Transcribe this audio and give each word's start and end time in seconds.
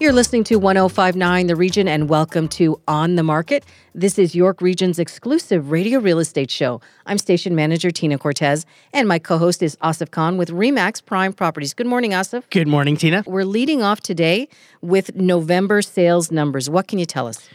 You're 0.00 0.12
listening 0.12 0.44
to 0.44 0.60
1059 0.60 1.48
The 1.48 1.56
Region 1.56 1.88
and 1.88 2.08
welcome 2.08 2.46
to 2.50 2.80
On 2.86 3.16
the 3.16 3.24
Market. 3.24 3.64
This 3.96 4.16
is 4.16 4.32
York 4.32 4.60
Region's 4.60 5.00
exclusive 5.00 5.72
radio 5.72 5.98
real 5.98 6.20
estate 6.20 6.52
show. 6.52 6.80
I'm 7.06 7.18
station 7.18 7.56
manager 7.56 7.90
Tina 7.90 8.16
Cortez 8.16 8.64
and 8.92 9.08
my 9.08 9.18
co-host 9.18 9.60
is 9.60 9.74
Asif 9.82 10.12
Khan 10.12 10.38
with 10.38 10.50
Remax 10.50 11.04
Prime 11.04 11.32
Properties. 11.32 11.74
Good 11.74 11.88
morning, 11.88 12.12
Asif. 12.12 12.48
Good 12.50 12.68
morning, 12.68 12.96
Tina. 12.96 13.24
We're 13.26 13.42
leading 13.42 13.82
off 13.82 14.00
today 14.00 14.46
with 14.82 15.16
November 15.16 15.82
sales 15.82 16.30
numbers. 16.30 16.70
What 16.70 16.86
can 16.86 17.00
you 17.00 17.06
tell 17.06 17.26
us? 17.26 17.48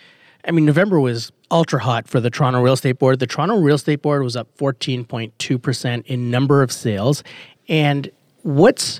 I 0.44 0.52
mean, 0.52 0.66
November 0.66 1.00
was 1.00 1.32
ultra 1.50 1.80
hot 1.80 2.10
for 2.10 2.20
the 2.20 2.30
Toronto 2.30 2.62
Real 2.62 2.74
Estate 2.74 3.00
Board. 3.00 3.20
The 3.20 3.28
Toronto 3.28 3.58
Real 3.58 3.76
Estate 3.76 4.02
Board 4.02 4.22
was 4.22 4.36
up 4.36 4.50
14.2% 4.58 6.06
in 6.08 6.30
number 6.30 6.62
of 6.62 6.74
sales. 6.74 7.24
And 7.70 8.12
what's, 8.42 9.00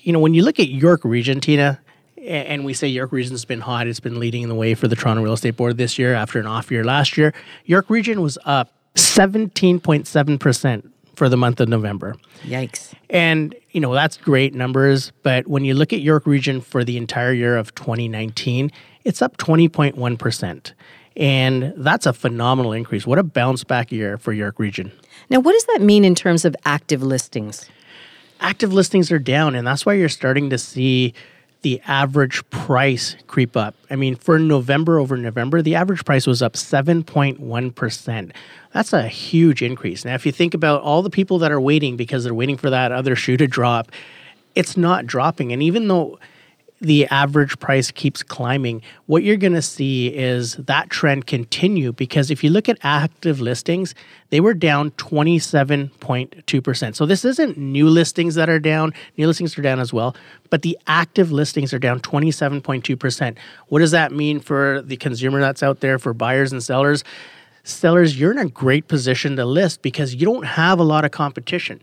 you 0.00 0.14
know, 0.14 0.18
when 0.18 0.32
you 0.32 0.42
look 0.42 0.58
at 0.58 0.70
York 0.70 1.04
Region, 1.04 1.40
Tina, 1.40 1.78
and 2.26 2.64
we 2.64 2.74
say 2.74 2.88
York 2.88 3.12
Region's 3.12 3.44
been 3.44 3.60
hot. 3.60 3.86
It's 3.86 4.00
been 4.00 4.20
leading 4.20 4.48
the 4.48 4.54
way 4.54 4.74
for 4.74 4.88
the 4.88 4.96
Toronto 4.96 5.22
Real 5.22 5.32
Estate 5.32 5.56
Board 5.56 5.76
this 5.76 5.98
year 5.98 6.14
after 6.14 6.38
an 6.38 6.46
off 6.46 6.70
year 6.70 6.84
last 6.84 7.16
year. 7.16 7.32
York 7.64 7.88
Region 7.88 8.20
was 8.22 8.38
up 8.44 8.72
17.7% 8.94 10.90
for 11.14 11.28
the 11.28 11.36
month 11.36 11.60
of 11.60 11.68
November. 11.68 12.16
Yikes. 12.44 12.94
And, 13.10 13.54
you 13.70 13.80
know, 13.80 13.92
that's 13.92 14.16
great 14.16 14.54
numbers. 14.54 15.12
But 15.22 15.46
when 15.46 15.64
you 15.64 15.74
look 15.74 15.92
at 15.92 16.00
York 16.00 16.26
Region 16.26 16.60
for 16.60 16.84
the 16.84 16.96
entire 16.96 17.32
year 17.32 17.56
of 17.56 17.74
2019, 17.74 18.70
it's 19.04 19.22
up 19.22 19.36
20.1%. 19.36 20.72
And 21.16 21.74
that's 21.76 22.06
a 22.06 22.12
phenomenal 22.12 22.72
increase. 22.72 23.06
What 23.06 23.18
a 23.18 23.22
bounce 23.22 23.64
back 23.64 23.92
year 23.92 24.16
for 24.16 24.32
York 24.32 24.58
Region. 24.58 24.92
Now, 25.28 25.40
what 25.40 25.52
does 25.52 25.66
that 25.66 25.82
mean 25.82 26.04
in 26.04 26.14
terms 26.14 26.44
of 26.44 26.56
active 26.64 27.02
listings? 27.02 27.68
Active 28.40 28.72
listings 28.72 29.12
are 29.12 29.18
down, 29.18 29.54
and 29.54 29.66
that's 29.66 29.84
why 29.84 29.92
you're 29.92 30.08
starting 30.08 30.48
to 30.48 30.56
see 30.56 31.12
the 31.62 31.80
average 31.86 32.48
price 32.50 33.16
creep 33.26 33.56
up. 33.56 33.74
I 33.90 33.96
mean, 33.96 34.14
for 34.14 34.38
November 34.38 34.98
over 34.98 35.16
November, 35.16 35.62
the 35.62 35.74
average 35.74 36.04
price 36.04 36.26
was 36.26 36.42
up 36.42 36.54
7.1%. 36.54 38.32
That's 38.72 38.92
a 38.92 39.08
huge 39.08 39.62
increase. 39.62 40.04
Now, 40.04 40.14
if 40.14 40.24
you 40.24 40.32
think 40.32 40.54
about 40.54 40.82
all 40.82 41.02
the 41.02 41.10
people 41.10 41.38
that 41.40 41.52
are 41.52 41.60
waiting 41.60 41.96
because 41.96 42.24
they're 42.24 42.34
waiting 42.34 42.56
for 42.56 42.70
that 42.70 42.92
other 42.92 43.16
shoe 43.16 43.36
to 43.36 43.46
drop, 43.46 43.92
it's 44.54 44.76
not 44.76 45.06
dropping. 45.06 45.52
And 45.52 45.62
even 45.62 45.88
though 45.88 46.18
the 46.80 47.06
average 47.08 47.58
price 47.58 47.90
keeps 47.90 48.22
climbing, 48.22 48.82
what 49.06 49.22
you're 49.22 49.36
going 49.36 49.52
to 49.52 49.62
see 49.62 50.08
is 50.08 50.56
that 50.56 50.88
trend 50.88 51.26
continue 51.26 51.92
because 51.92 52.30
if 52.30 52.42
you 52.42 52.48
look 52.48 52.68
at 52.68 52.78
active 52.82 53.40
listings, 53.40 53.94
they 54.30 54.40
were 54.40 54.54
down 54.54 54.90
27.2%. 54.92 56.94
So 56.94 57.04
this 57.04 57.24
isn't 57.24 57.58
new 57.58 57.88
listings 57.88 58.34
that 58.36 58.48
are 58.48 58.58
down, 58.58 58.94
new 59.18 59.26
listings 59.26 59.58
are 59.58 59.62
down 59.62 59.78
as 59.78 59.92
well, 59.92 60.16
but 60.48 60.62
the 60.62 60.78
active 60.86 61.30
listings 61.30 61.74
are 61.74 61.78
down 61.78 62.00
27.2%. 62.00 63.36
What 63.68 63.80
does 63.80 63.90
that 63.90 64.12
mean 64.12 64.40
for 64.40 64.80
the 64.80 64.96
consumer 64.96 65.40
that's 65.40 65.62
out 65.62 65.80
there, 65.80 65.98
for 65.98 66.14
buyers 66.14 66.50
and 66.50 66.62
sellers? 66.62 67.04
Sellers, 67.62 68.18
you're 68.18 68.32
in 68.32 68.38
a 68.38 68.48
great 68.48 68.88
position 68.88 69.36
to 69.36 69.44
list 69.44 69.82
because 69.82 70.14
you 70.14 70.24
don't 70.24 70.46
have 70.46 70.78
a 70.78 70.84
lot 70.84 71.04
of 71.04 71.10
competition. 71.10 71.82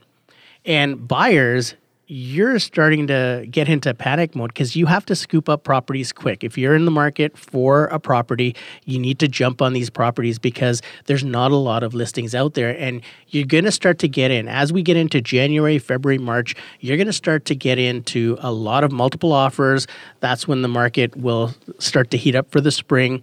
And 0.65 1.07
buyers, 1.07 1.75
you're 2.09 2.57
starting 2.57 3.07
to 3.07 3.45
get 3.51 3.67
into 3.67 3.93
panic 3.93 4.33
mode 4.33 4.53
because 4.53 4.77
you 4.77 4.85
have 4.85 5.05
to 5.05 5.15
scoop 5.15 5.49
up 5.49 5.65
properties 5.65 6.13
quick. 6.13 6.41
If 6.41 6.57
you're 6.57 6.73
in 6.73 6.85
the 6.85 6.91
market 6.91 7.37
for 7.37 7.85
a 7.87 7.99
property, 7.99 8.55
you 8.85 8.97
need 8.97 9.19
to 9.19 9.27
jump 9.27 9.61
on 9.61 9.73
these 9.73 9.89
properties 9.89 10.39
because 10.39 10.81
there's 11.05 11.25
not 11.25 11.51
a 11.51 11.57
lot 11.57 11.83
of 11.83 11.93
listings 11.93 12.33
out 12.33 12.53
there. 12.53 12.77
And 12.79 13.01
you're 13.27 13.45
going 13.45 13.65
to 13.65 13.73
start 13.73 13.99
to 13.99 14.07
get 14.07 14.31
in. 14.31 14.47
As 14.47 14.71
we 14.71 14.83
get 14.83 14.95
into 14.95 15.21
January, 15.21 15.79
February, 15.79 16.17
March, 16.17 16.55
you're 16.79 16.95
going 16.97 17.07
to 17.07 17.13
start 17.13 17.43
to 17.45 17.55
get 17.55 17.77
into 17.77 18.37
a 18.39 18.53
lot 18.53 18.85
of 18.85 18.91
multiple 18.93 19.33
offers. 19.33 19.85
That's 20.21 20.47
when 20.47 20.61
the 20.61 20.69
market 20.69 21.13
will 21.17 21.53
start 21.79 22.09
to 22.11 22.17
heat 22.17 22.35
up 22.35 22.51
for 22.51 22.61
the 22.61 22.71
spring 22.71 23.21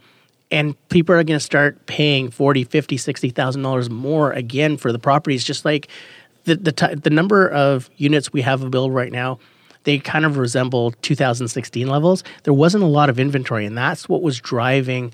and 0.50 0.76
people 0.88 1.14
are 1.14 1.24
going 1.24 1.38
to 1.38 1.40
start 1.40 1.86
paying 1.86 2.30
40 2.30 2.64
50 2.64 2.96
60000 2.98 3.62
dollars 3.62 3.88
more 3.88 4.32
again 4.32 4.76
for 4.76 4.92
the 4.92 4.98
properties 4.98 5.42
just 5.42 5.64
like 5.64 5.88
the 6.44 6.56
the, 6.56 6.72
t- 6.72 6.94
the 6.94 7.10
number 7.10 7.48
of 7.48 7.90
units 7.96 8.32
we 8.32 8.42
have 8.42 8.62
available 8.62 8.90
right 8.90 9.12
now 9.12 9.38
they 9.84 9.98
kind 9.98 10.24
of 10.24 10.38
resemble 10.38 10.92
2016 11.02 11.86
levels. 11.86 12.24
There 12.42 12.52
wasn't 12.52 12.84
a 12.84 12.88
lot 12.88 13.10
of 13.10 13.20
inventory, 13.20 13.64
and 13.64 13.76
that's 13.76 14.08
what 14.08 14.22
was 14.22 14.40
driving 14.40 15.12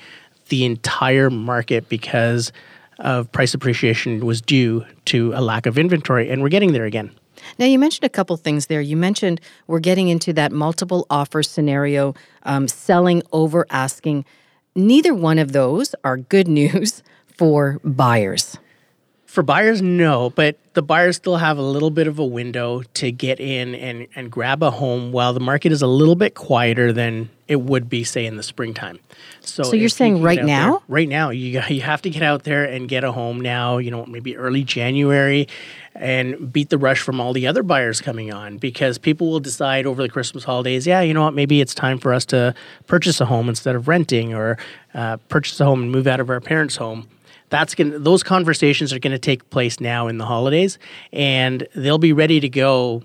the 0.48 0.64
entire 0.64 1.28
market 1.28 1.88
because 1.88 2.52
of 2.98 3.30
price 3.32 3.54
appreciation 3.54 4.24
was 4.24 4.40
due 4.40 4.84
to 5.06 5.32
a 5.34 5.40
lack 5.40 5.66
of 5.66 5.78
inventory, 5.78 6.30
and 6.30 6.42
we're 6.42 6.48
getting 6.48 6.72
there 6.72 6.84
again. 6.84 7.10
Now, 7.58 7.66
you 7.66 7.78
mentioned 7.78 8.04
a 8.04 8.10
couple 8.10 8.36
things 8.36 8.66
there. 8.66 8.80
You 8.80 8.96
mentioned 8.96 9.40
we're 9.66 9.80
getting 9.80 10.08
into 10.08 10.32
that 10.34 10.52
multiple 10.52 11.06
offer 11.08 11.42
scenario, 11.42 12.14
um, 12.42 12.68
selling 12.68 13.22
over 13.32 13.66
asking. 13.70 14.24
Neither 14.74 15.14
one 15.14 15.38
of 15.38 15.52
those 15.52 15.94
are 16.04 16.16
good 16.16 16.48
news 16.60 17.02
for 17.26 17.80
buyers. 17.82 18.58
For 19.30 19.44
buyers, 19.44 19.80
no, 19.80 20.30
but 20.30 20.58
the 20.74 20.82
buyers 20.82 21.14
still 21.14 21.36
have 21.36 21.56
a 21.56 21.62
little 21.62 21.92
bit 21.92 22.08
of 22.08 22.18
a 22.18 22.24
window 22.24 22.82
to 22.94 23.12
get 23.12 23.38
in 23.38 23.76
and, 23.76 24.08
and 24.16 24.28
grab 24.28 24.60
a 24.60 24.72
home 24.72 25.12
while 25.12 25.32
the 25.32 25.38
market 25.38 25.70
is 25.70 25.82
a 25.82 25.86
little 25.86 26.16
bit 26.16 26.34
quieter 26.34 26.92
than 26.92 27.30
it 27.46 27.60
would 27.60 27.88
be, 27.88 28.02
say, 28.02 28.26
in 28.26 28.36
the 28.36 28.42
springtime. 28.42 28.98
So, 29.40 29.62
so 29.62 29.76
you're 29.76 29.88
saying 29.88 30.16
you 30.16 30.24
right 30.24 30.44
now? 30.44 30.70
There, 30.70 30.80
right 30.88 31.08
now, 31.08 31.30
you, 31.30 31.62
you 31.68 31.80
have 31.80 32.02
to 32.02 32.10
get 32.10 32.24
out 32.24 32.42
there 32.42 32.64
and 32.64 32.88
get 32.88 33.04
a 33.04 33.12
home 33.12 33.40
now, 33.40 33.78
you 33.78 33.92
know, 33.92 34.04
maybe 34.04 34.36
early 34.36 34.64
January 34.64 35.46
and 35.94 36.52
beat 36.52 36.70
the 36.70 36.78
rush 36.78 37.00
from 37.00 37.20
all 37.20 37.32
the 37.32 37.46
other 37.46 37.62
buyers 37.62 38.00
coming 38.00 38.32
on 38.32 38.58
because 38.58 38.98
people 38.98 39.30
will 39.30 39.38
decide 39.38 39.86
over 39.86 40.02
the 40.02 40.08
Christmas 40.08 40.42
holidays, 40.42 40.88
yeah, 40.88 41.02
you 41.02 41.14
know 41.14 41.22
what, 41.22 41.34
maybe 41.34 41.60
it's 41.60 41.74
time 41.74 41.98
for 41.98 42.12
us 42.12 42.24
to 42.26 42.52
purchase 42.88 43.20
a 43.20 43.26
home 43.26 43.48
instead 43.48 43.76
of 43.76 43.86
renting 43.86 44.34
or 44.34 44.58
uh, 44.94 45.18
purchase 45.28 45.60
a 45.60 45.64
home 45.64 45.82
and 45.82 45.92
move 45.92 46.08
out 46.08 46.18
of 46.18 46.30
our 46.30 46.40
parents' 46.40 46.74
home 46.74 47.06
that's 47.50 47.74
going 47.74 48.02
those 48.02 48.22
conversations 48.22 48.92
are 48.92 48.98
going 48.98 49.12
to 49.12 49.18
take 49.18 49.50
place 49.50 49.80
now 49.80 50.08
in 50.08 50.18
the 50.18 50.24
holidays 50.24 50.78
and 51.12 51.66
they'll 51.74 51.98
be 51.98 52.12
ready 52.12 52.40
to 52.40 52.48
go 52.48 53.02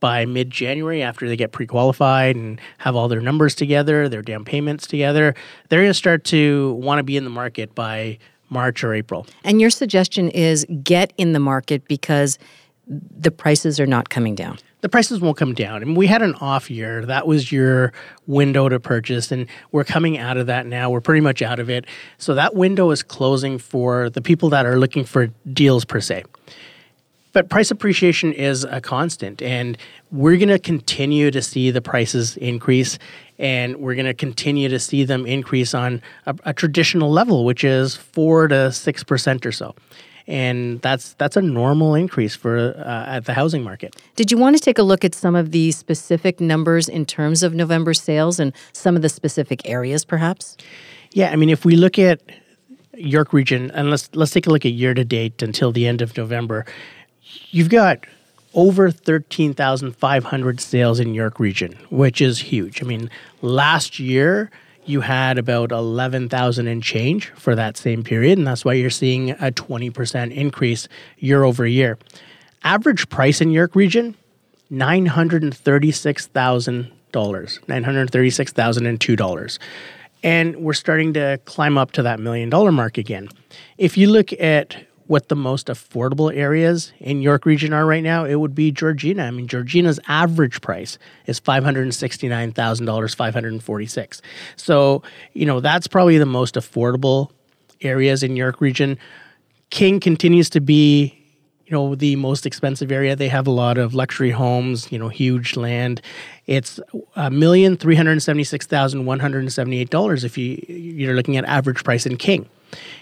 by 0.00 0.26
mid 0.26 0.50
January 0.50 1.02
after 1.02 1.28
they 1.28 1.36
get 1.36 1.52
pre 1.52 1.66
qualified 1.66 2.36
and 2.36 2.60
have 2.78 2.94
all 2.94 3.08
their 3.08 3.20
numbers 3.20 3.54
together, 3.54 4.08
their 4.08 4.20
down 4.20 4.44
payments 4.44 4.86
together. 4.86 5.34
They're 5.68 5.80
going 5.80 5.90
to 5.90 5.94
start 5.94 6.24
to 6.24 6.74
want 6.74 6.98
to 6.98 7.02
be 7.02 7.16
in 7.16 7.24
the 7.24 7.30
market 7.30 7.74
by 7.74 8.18
March 8.50 8.84
or 8.84 8.92
April. 8.92 9.26
And 9.44 9.60
your 9.62 9.70
suggestion 9.70 10.28
is 10.30 10.66
get 10.82 11.12
in 11.16 11.32
the 11.32 11.40
market 11.40 11.88
because 11.88 12.38
the 12.86 13.30
prices 13.30 13.80
are 13.80 13.86
not 13.86 14.10
coming 14.10 14.34
down 14.34 14.58
the 14.84 14.90
prices 14.90 15.18
won't 15.18 15.38
come 15.38 15.54
down. 15.54 15.80
I 15.80 15.86
mean, 15.86 15.94
we 15.94 16.06
had 16.06 16.20
an 16.20 16.34
off 16.42 16.70
year. 16.70 17.06
That 17.06 17.26
was 17.26 17.50
your 17.50 17.94
window 18.26 18.68
to 18.68 18.78
purchase, 18.78 19.32
and 19.32 19.46
we're 19.72 19.82
coming 19.82 20.18
out 20.18 20.36
of 20.36 20.48
that 20.48 20.66
now. 20.66 20.90
We're 20.90 21.00
pretty 21.00 21.22
much 21.22 21.40
out 21.40 21.58
of 21.58 21.70
it. 21.70 21.86
So 22.18 22.34
that 22.34 22.54
window 22.54 22.90
is 22.90 23.02
closing 23.02 23.56
for 23.56 24.10
the 24.10 24.20
people 24.20 24.50
that 24.50 24.66
are 24.66 24.78
looking 24.78 25.04
for 25.04 25.28
deals 25.50 25.86
per 25.86 26.02
se. 26.02 26.24
But 27.32 27.48
price 27.48 27.70
appreciation 27.70 28.34
is 28.34 28.64
a 28.64 28.82
constant, 28.82 29.40
and 29.40 29.78
we're 30.12 30.36
going 30.36 30.50
to 30.50 30.58
continue 30.58 31.30
to 31.30 31.40
see 31.40 31.70
the 31.70 31.80
prices 31.80 32.36
increase, 32.36 32.98
and 33.38 33.78
we're 33.78 33.94
going 33.94 34.04
to 34.04 34.12
continue 34.12 34.68
to 34.68 34.78
see 34.78 35.04
them 35.04 35.24
increase 35.24 35.72
on 35.72 36.02
a, 36.26 36.36
a 36.44 36.52
traditional 36.52 37.10
level, 37.10 37.46
which 37.46 37.64
is 37.64 37.96
four 37.96 38.48
to 38.48 38.70
six 38.70 39.02
percent 39.02 39.46
or 39.46 39.52
so 39.52 39.74
and 40.26 40.80
that's 40.80 41.14
that's 41.14 41.36
a 41.36 41.42
normal 41.42 41.94
increase 41.94 42.34
for 42.34 42.56
uh, 42.58 43.04
at 43.06 43.26
the 43.26 43.34
housing 43.34 43.62
market. 43.62 43.96
Did 44.16 44.30
you 44.30 44.38
want 44.38 44.56
to 44.56 44.62
take 44.62 44.78
a 44.78 44.82
look 44.82 45.04
at 45.04 45.14
some 45.14 45.34
of 45.34 45.50
the 45.50 45.70
specific 45.72 46.40
numbers 46.40 46.88
in 46.88 47.04
terms 47.04 47.42
of 47.42 47.54
November 47.54 47.94
sales 47.94 48.40
and 48.40 48.52
some 48.72 48.96
of 48.96 49.02
the 49.02 49.08
specific 49.08 49.68
areas, 49.68 50.04
perhaps? 50.04 50.56
Yeah, 51.12 51.30
I 51.30 51.36
mean, 51.36 51.50
if 51.50 51.64
we 51.64 51.76
look 51.76 51.98
at 51.98 52.20
York 52.96 53.32
Region, 53.32 53.70
and 53.72 53.90
let's 53.90 54.08
let's 54.14 54.32
take 54.32 54.46
a 54.46 54.50
look 54.50 54.64
at 54.64 54.72
year 54.72 54.94
to 54.94 55.04
date 55.04 55.42
until 55.42 55.72
the 55.72 55.86
end 55.86 56.00
of 56.00 56.16
November, 56.16 56.64
you've 57.50 57.70
got 57.70 58.06
over 58.54 58.90
13,500 58.90 60.60
sales 60.60 61.00
in 61.00 61.12
York 61.12 61.40
Region, 61.40 61.76
which 61.90 62.20
is 62.20 62.38
huge. 62.38 62.82
I 62.82 62.86
mean, 62.86 63.10
last 63.42 63.98
year 63.98 64.50
you 64.86 65.00
had 65.00 65.38
about 65.38 65.72
11,000 65.72 66.68
and 66.68 66.82
change 66.82 67.30
for 67.30 67.54
that 67.54 67.76
same 67.76 68.02
period, 68.04 68.38
and 68.38 68.46
that's 68.46 68.64
why 68.64 68.72
you're 68.74 68.90
seeing 68.90 69.30
a 69.30 69.50
20% 69.50 70.34
increase 70.34 70.88
year 71.18 71.44
over 71.44 71.66
year. 71.66 71.98
Average 72.62 73.08
price 73.08 73.40
in 73.40 73.50
York 73.50 73.74
region, 73.74 74.14
$936,000, 74.72 76.90
$936,002. 77.12 79.58
And 80.22 80.56
we're 80.56 80.72
starting 80.72 81.12
to 81.14 81.40
climb 81.44 81.76
up 81.76 81.90
to 81.92 82.02
that 82.02 82.18
million 82.18 82.48
dollar 82.48 82.72
mark 82.72 82.96
again. 82.96 83.28
If 83.76 83.98
you 83.98 84.10
look 84.10 84.32
at 84.34 84.76
what 85.06 85.28
the 85.28 85.36
most 85.36 85.66
affordable 85.66 86.34
areas 86.34 86.92
in 86.98 87.20
York 87.20 87.44
Region 87.44 87.72
are 87.72 87.84
right 87.84 88.02
now, 88.02 88.24
it 88.24 88.36
would 88.36 88.54
be 88.54 88.72
Georgina. 88.72 89.24
I 89.24 89.30
mean, 89.30 89.46
Georgina's 89.46 90.00
average 90.08 90.60
price 90.60 90.98
is 91.26 91.38
five 91.38 91.64
hundred 91.64 91.92
sixty-nine 91.94 92.52
thousand 92.52 92.86
dollars, 92.86 93.14
five 93.14 93.34
hundred 93.34 93.62
forty-six. 93.62 94.22
So, 94.56 95.02
you 95.32 95.46
know, 95.46 95.60
that's 95.60 95.86
probably 95.86 96.18
the 96.18 96.26
most 96.26 96.54
affordable 96.54 97.30
areas 97.82 98.22
in 98.22 98.36
York 98.36 98.60
Region. 98.60 98.98
King 99.70 100.00
continues 100.00 100.48
to 100.50 100.60
be 100.60 101.20
you 101.66 101.72
know 101.72 101.94
the 101.94 102.14
most 102.16 102.44
expensive 102.44 102.92
area 102.92 103.16
they 103.16 103.28
have 103.28 103.46
a 103.46 103.50
lot 103.50 103.78
of 103.78 103.94
luxury 103.94 104.30
homes 104.30 104.92
you 104.92 104.98
know 104.98 105.08
huge 105.08 105.56
land 105.56 106.02
it's 106.46 106.78
a 107.16 107.30
million 107.30 107.76
three 107.76 107.94
hundred 107.94 108.20
seventy 108.20 108.44
six 108.44 108.66
thousand 108.66 109.06
one 109.06 109.18
hundred 109.18 109.50
seventy 109.50 109.78
eight 109.78 109.90
dollars 109.90 110.24
if 110.24 110.36
you 110.36 110.62
you're 110.68 111.14
looking 111.14 111.36
at 111.36 111.44
average 111.46 111.82
price 111.82 112.04
in 112.04 112.16
king 112.16 112.46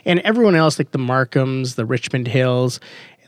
and 0.04 0.20
everyone 0.20 0.54
else 0.54 0.78
like 0.78 0.90
the 0.92 0.98
markhams 0.98 1.74
the 1.74 1.84
richmond 1.84 2.26
hills 2.26 2.80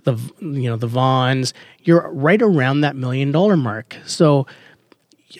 the 0.04 0.14
you 0.40 0.68
know 0.68 0.76
the 0.76 0.86
vaughans 0.86 1.54
you're 1.82 2.10
right 2.12 2.42
around 2.42 2.80
that 2.80 2.96
million 2.96 3.32
dollar 3.32 3.56
mark 3.56 3.96
so 4.04 4.46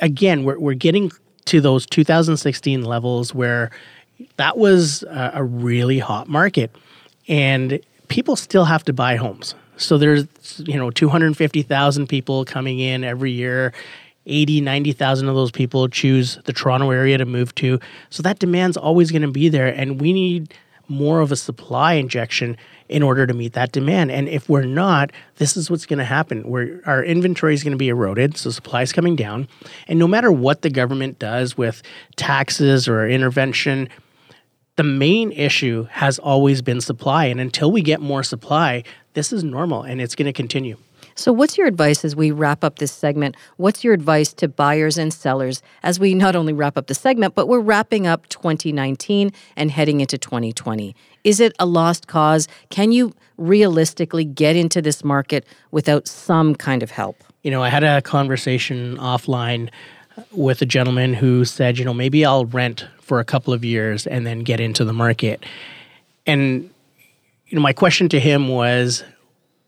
again 0.00 0.44
we're, 0.44 0.58
we're 0.58 0.74
getting 0.74 1.10
to 1.44 1.60
those 1.60 1.86
2016 1.86 2.82
levels 2.82 3.34
where 3.34 3.70
that 4.36 4.56
was 4.56 5.02
a, 5.04 5.32
a 5.34 5.44
really 5.44 5.98
hot 5.98 6.28
market 6.28 6.74
and 7.28 7.80
people 8.08 8.36
still 8.36 8.64
have 8.64 8.84
to 8.84 8.92
buy 8.92 9.16
homes 9.16 9.54
so 9.76 9.98
there's 9.98 10.26
you 10.64 10.76
know 10.76 10.90
250,000 10.90 12.06
people 12.06 12.44
coming 12.44 12.78
in 12.80 13.04
every 13.04 13.32
year. 13.32 13.72
80, 14.26 14.62
90,000 14.62 15.28
of 15.28 15.34
those 15.34 15.50
people 15.50 15.86
choose 15.86 16.38
the 16.46 16.52
Toronto 16.54 16.90
area 16.90 17.18
to 17.18 17.26
move 17.26 17.54
to. 17.56 17.78
So 18.08 18.22
that 18.22 18.38
demand's 18.38 18.78
always 18.78 19.10
going 19.10 19.20
to 19.20 19.30
be 19.30 19.50
there 19.50 19.66
and 19.66 20.00
we 20.00 20.14
need 20.14 20.54
more 20.88 21.20
of 21.20 21.32
a 21.32 21.36
supply 21.36 21.94
injection 21.94 22.56
in 22.88 23.02
order 23.02 23.26
to 23.26 23.34
meet 23.34 23.54
that 23.54 23.72
demand. 23.72 24.10
And 24.10 24.28
if 24.28 24.48
we're 24.48 24.64
not, 24.64 25.10
this 25.36 25.56
is 25.56 25.70
what's 25.70 25.86
going 25.86 25.98
to 25.98 26.04
happen. 26.04 26.42
Where 26.42 26.80
our 26.86 27.02
inventory 27.02 27.54
is 27.54 27.62
going 27.62 27.72
to 27.72 27.78
be 27.78 27.88
eroded, 27.88 28.36
so 28.36 28.50
supply 28.50 28.82
is 28.82 28.92
coming 28.92 29.16
down. 29.16 29.48
And 29.88 29.98
no 29.98 30.06
matter 30.06 30.30
what 30.30 30.62
the 30.62 30.70
government 30.70 31.18
does 31.18 31.56
with 31.56 31.82
taxes 32.16 32.86
or 32.86 33.08
intervention, 33.08 33.88
the 34.76 34.84
main 34.84 35.32
issue 35.32 35.86
has 35.90 36.18
always 36.18 36.62
been 36.62 36.80
supply. 36.80 37.26
And 37.26 37.40
until 37.40 37.70
we 37.70 37.82
get 37.82 38.00
more 38.00 38.22
supply, 38.22 38.82
this 39.14 39.32
is 39.32 39.44
normal 39.44 39.82
and 39.82 40.00
it's 40.00 40.14
going 40.14 40.26
to 40.26 40.32
continue. 40.32 40.76
So, 41.16 41.32
what's 41.32 41.56
your 41.56 41.66
advice 41.66 42.04
as 42.04 42.16
we 42.16 42.32
wrap 42.32 42.64
up 42.64 42.78
this 42.78 42.90
segment? 42.90 43.36
What's 43.56 43.84
your 43.84 43.94
advice 43.94 44.32
to 44.34 44.48
buyers 44.48 44.98
and 44.98 45.14
sellers 45.14 45.62
as 45.82 46.00
we 46.00 46.12
not 46.14 46.34
only 46.34 46.52
wrap 46.52 46.76
up 46.76 46.88
the 46.88 46.94
segment, 46.94 47.34
but 47.34 47.46
we're 47.46 47.60
wrapping 47.60 48.06
up 48.06 48.28
2019 48.28 49.30
and 49.56 49.70
heading 49.70 50.00
into 50.00 50.18
2020? 50.18 50.96
Is 51.22 51.38
it 51.38 51.54
a 51.60 51.66
lost 51.66 52.08
cause? 52.08 52.48
Can 52.70 52.90
you 52.90 53.14
realistically 53.38 54.24
get 54.24 54.56
into 54.56 54.82
this 54.82 55.04
market 55.04 55.46
without 55.70 56.08
some 56.08 56.54
kind 56.54 56.82
of 56.82 56.90
help? 56.90 57.22
You 57.42 57.50
know, 57.50 57.62
I 57.62 57.68
had 57.68 57.84
a 57.84 58.02
conversation 58.02 58.96
offline 58.96 59.70
with 60.32 60.62
a 60.62 60.66
gentleman 60.66 61.14
who 61.14 61.44
said, 61.44 61.78
you 61.78 61.84
know, 61.84 61.94
maybe 61.94 62.24
I'll 62.24 62.46
rent 62.46 62.86
for 63.00 63.20
a 63.20 63.24
couple 63.24 63.52
of 63.52 63.64
years 63.64 64.06
and 64.06 64.26
then 64.26 64.40
get 64.40 64.60
into 64.60 64.84
the 64.84 64.92
market. 64.92 65.44
And 66.26 66.70
you 67.46 67.56
know, 67.56 67.62
my 67.62 67.72
question 67.72 68.08
to 68.08 68.18
him 68.18 68.48
was, 68.48 69.04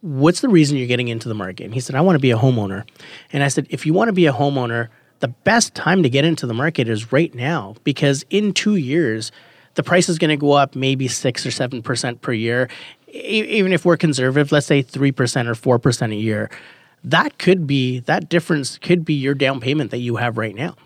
what's 0.07 0.41
the 0.41 0.49
reason 0.49 0.77
you're 0.77 0.87
getting 0.87 1.09
into 1.09 1.29
the 1.29 1.35
market? 1.35 1.65
And 1.65 1.75
he 1.75 1.81
said, 1.81 1.97
I 1.97 2.01
want 2.01 2.15
to 2.15 2.21
be 2.21 2.31
a 2.31 2.37
homeowner. 2.37 2.85
And 3.33 3.43
I 3.43 3.49
said, 3.49 3.67
if 3.71 3.85
you 3.85 3.93
want 3.93 4.09
to 4.09 4.13
be 4.13 4.27
a 4.27 4.33
homeowner, 4.33 4.89
the 5.19 5.29
best 5.29 5.75
time 5.75 6.03
to 6.05 6.09
get 6.09 6.25
into 6.25 6.47
the 6.47 6.55
market 6.55 6.89
is 6.89 7.13
right 7.13 7.35
now 7.35 7.75
because 7.83 8.25
in 8.31 8.53
two 8.53 8.77
years, 8.77 9.33
the 9.75 9.83
price 9.83 10.09
is 10.09 10.19
going 10.19 10.31
to 10.31 10.37
go 10.37 10.53
up 10.53 10.77
maybe 10.77 11.09
six 11.09 11.45
or 11.45 11.51
seven 11.51 11.83
percent 11.83 12.23
per 12.23 12.33
year. 12.33 12.69
even 13.09 13.73
if 13.73 13.85
we're 13.85 13.97
conservative, 13.97 14.53
let's 14.53 14.67
say 14.67 14.83
three 14.83 15.13
percent 15.13 15.49
or 15.49 15.55
four 15.55 15.79
percent 15.79 16.13
a 16.13 16.17
year, 16.17 16.51
that 17.03 17.39
could 17.39 17.67
be 17.67 18.01
that 18.01 18.29
difference 18.29 18.79
could 18.79 19.05
be 19.05 19.15
your 19.15 19.35
down 19.35 19.61
payment 19.61 19.91
that 19.91 19.99
you 19.99 20.17
have 20.17 20.39
right 20.39 20.55
now. 20.55 20.77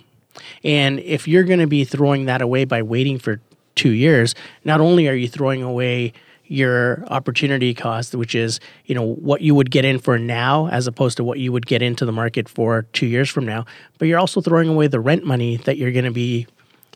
And 0.65 1.01
if 1.01 1.29
you're 1.29 1.45
going 1.45 1.61
to 1.61 1.67
be 1.67 1.85
throwing 1.85 2.27
that 2.27 2.41
away 2.41 2.65
by 2.65 2.83
waiting 2.83 3.19
for 3.19 3.41
two 3.75 3.91
years, 3.91 4.35
not 4.65 4.81
only 4.81 5.09
are 5.09 5.15
you 5.15 5.29
throwing 5.29 5.63
away 5.63 6.13
your 6.51 7.05
opportunity 7.07 7.73
cost, 7.73 8.15
which 8.15 8.35
is 8.35 8.59
you 8.87 8.95
know 8.95 9.15
what 9.15 9.41
you 9.41 9.55
would 9.55 9.71
get 9.71 9.85
in 9.85 9.99
for 9.99 10.19
now 10.19 10.69
as 10.69 10.87
opposed 10.87 11.17
to 11.17 11.25
what 11.25 11.39
you 11.39 11.53
would 11.53 11.65
get 11.67 11.81
into 11.81 12.05
the 12.05 12.13
market 12.13 12.49
for 12.49 12.83
two 12.93 13.07
years 13.07 13.31
from 13.31 13.47
now. 13.47 13.65
But 13.99 14.09
you're 14.09 14.19
also 14.19 14.41
throwing 14.41 14.69
away 14.69 14.89
the 14.89 15.01
rent 15.01 15.25
money 15.25 15.59
that 15.59 15.79
you're 15.79 15.93
going 15.93 16.05
to 16.05 16.11
be 16.11 16.49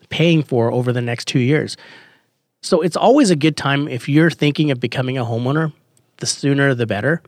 paying 0.08 0.42
for 0.42 0.72
over 0.72 0.92
the 0.92 1.00
next 1.00 1.28
two 1.28 1.38
years. 1.38 1.76
So 2.62 2.80
it's 2.80 2.96
always 2.96 3.30
a 3.30 3.36
good 3.36 3.56
time 3.56 3.86
if 3.86 4.08
you're 4.08 4.30
thinking 4.30 4.70
of 4.70 4.80
becoming 4.80 5.16
a 5.18 5.24
homeowner. 5.24 5.72
The 6.18 6.26
sooner 6.26 6.74
the 6.74 6.86
better 6.86 7.22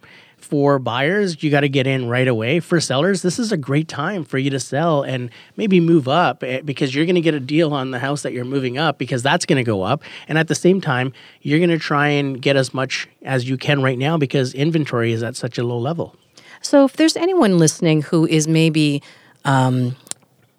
for 0.47 0.79
buyers, 0.79 1.43
you 1.43 1.51
got 1.51 1.61
to 1.61 1.69
get 1.69 1.87
in 1.89 2.09
right 2.09 2.29
away. 2.29 2.61
For 2.61 2.81
sellers, 2.81 3.23
this 3.23 3.39
is 3.39 3.51
a 3.51 3.57
great 3.57 3.89
time 3.89 4.25
for 4.25 4.39
you 4.39 4.49
to 4.51 4.61
sell 4.61 5.03
and 5.03 5.31
maybe 5.57 5.81
move 5.81 6.07
up 6.07 6.45
eh, 6.45 6.61
because 6.65 6.95
you're 6.95 7.05
going 7.05 7.17
to 7.17 7.21
get 7.21 7.35
a 7.35 7.41
deal 7.41 7.75
on 7.75 7.91
the 7.91 7.99
house 7.99 8.23
that 8.23 8.33
you're 8.33 8.45
moving 8.45 8.79
up 8.79 8.97
because 8.97 9.25
that's 9.25 9.45
going 9.45 9.57
to 9.57 9.65
go 9.65 9.83
up. 9.83 10.03
And 10.29 10.39
at 10.39 10.47
the 10.47 10.55
same 10.55 10.81
time, 10.81 11.13
you're 11.43 11.59
going 11.59 11.71
to 11.71 11.79
try 11.79 12.09
and 12.09 12.41
get 12.41 12.55
as 12.55 12.73
much 12.73 13.09
as 13.23 13.49
you 13.49 13.57
can 13.57 13.83
right 13.83 13.99
now 13.99 14.17
because 14.17 14.55
inventory 14.55 15.13
is 15.13 15.23
at 15.23 15.35
such 15.35 15.59
a 15.59 15.65
low 15.65 15.79
level. 15.79 16.15
So, 16.63 16.85
if 16.85 16.95
there's 16.95 17.17
anyone 17.17 17.59
listening 17.59 18.03
who 18.03 18.27
is 18.27 18.49
maybe 18.49 19.03
um, 19.45 19.97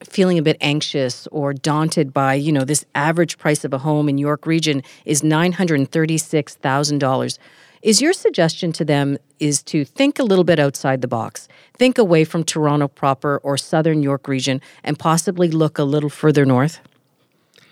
feeling 0.04 0.38
a 0.38 0.42
bit 0.42 0.57
anxious 0.62 1.28
or 1.28 1.54
daunted 1.54 2.13
by, 2.13 2.33
you 2.33 2.51
know, 2.51 2.63
this 2.63 2.86
average 2.94 3.38
price 3.38 3.63
of 3.63 3.74
a 3.74 3.78
home 3.78 4.10
in 4.10 4.18
York 4.18 4.45
Region 4.45 4.83
is 5.06 5.24
nine 5.24 5.54
hundred 5.54 5.90
thirty-six 5.92 6.56
thousand 6.56 7.00
dollars 7.00 7.40
is 7.82 8.02
your 8.02 8.14
suggestion 8.14 8.72
to 8.74 8.86
them 8.86 9.18
is 9.40 9.62
to 9.64 9.86
think 9.86 10.20
a 10.20 10.24
little 10.24 10.44
bit 10.44 10.60
outside 10.60 11.02
the 11.02 11.08
box, 11.08 11.48
think 11.78 11.98
away 11.98 12.24
from 12.24 12.44
Toronto 12.44 12.88
proper 12.88 13.38
or 13.44 13.58
Southern 13.58 14.04
York 14.04 14.28
region, 14.28 14.62
and 14.84 14.98
possibly 14.98 15.50
look 15.50 15.78
a 15.78 15.84
little 15.84 16.10
further 16.10 16.46
north? 16.46 16.80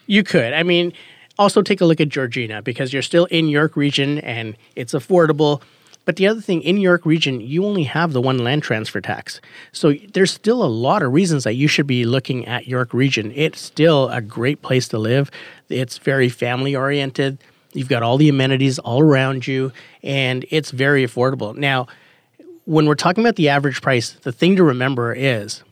You 0.07 0.24
could. 0.24 0.54
I 0.54 0.63
mean, 0.63 0.94
also 1.38 1.62
take 1.62 1.81
a 1.81 1.86
look 1.86 2.00
at 2.00 2.10
Georgina 2.10 2.62
because 2.62 2.94
you're 2.94 3.02
still 3.02 3.25
in 3.25 3.48
York 3.48 3.75
region 3.75 4.19
and 4.19 4.56
it's 4.75 4.94
affordable. 4.94 5.62
But 6.06 6.18
the 6.18 6.28
other 6.28 6.42
thing, 6.42 6.62
in 6.62 6.78
York 6.78 7.04
region, 7.04 7.42
you 7.42 7.66
only 7.66 7.84
have 7.84 8.13
the 8.13 8.22
one 8.22 8.38
land 8.38 8.62
transfer 8.62 9.02
tax. 9.02 9.42
So 9.72 9.94
there's 10.13 10.31
still 10.31 10.63
a 10.63 10.68
lot 10.68 11.02
of 11.02 11.12
reasons 11.12 11.44
that 11.46 11.56
you 11.56 11.68
should 11.68 11.88
be 11.88 12.06
looking 12.06 12.46
at 12.46 12.68
York 12.68 12.94
region. 12.94 13.31
It's 13.36 13.60
still 13.60 14.10
a 14.10 14.22
great 14.22 14.62
place 14.62 14.88
to 14.90 15.00
live. 15.00 15.31
It's 15.68 15.98
very 15.98 16.30
family 16.30 16.75
oriented. 16.75 17.40
You've 17.75 17.89
got 17.89 18.04
all 18.04 18.18
the 18.18 18.30
amenities 18.30 18.80
all 18.80 19.01
around 19.01 19.48
you, 19.48 19.72
and 20.01 20.45
it's 20.50 20.72
very 20.72 21.06
affordable. 21.06 21.56
Now, 21.56 21.88
when 22.66 22.85
we're 22.88 22.95
talking 22.95 23.23
about 23.23 23.35
the 23.35 23.49
average 23.49 23.81
price, 23.81 24.11
the 24.11 24.31
thing 24.31 24.56
to 24.56 24.64
remember 24.64 25.14
is 25.14 25.64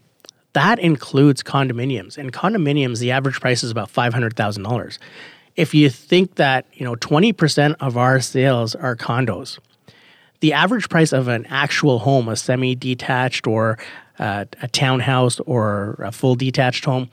that 0.54 0.80
includes 0.80 1.42
condominiums. 1.44 2.18
And 2.18 2.32
condominiums, 2.32 3.00
the 3.00 3.12
average 3.12 3.42
price 3.42 3.63
is 3.63 3.72
about 3.72 3.92
$500,000. 3.92 4.98
If 5.56 5.74
you 5.74 5.89
think 5.89 6.36
that, 6.36 6.66
you 6.74 6.86
know, 6.86 6.96
20% 6.96 7.75
of 7.80 7.98
our 7.98 8.20
sales 8.20 8.75
are 8.75 8.96
condos, 8.96 9.60
the 10.39 10.54
average 10.54 10.89
price 10.89 11.13
of 11.13 11.27
an 11.27 11.46
actual 11.48 12.00
home, 12.00 12.27
a 12.27 12.36
semi-detached 12.36 13.48
or 13.48 13.77
uh, 14.20 14.46
a 14.62 14.68
townhouse 14.68 15.39
or 15.42 15.96
a 16.00 16.12
full 16.12 16.36
detached 16.36 16.86
home, 16.86 17.10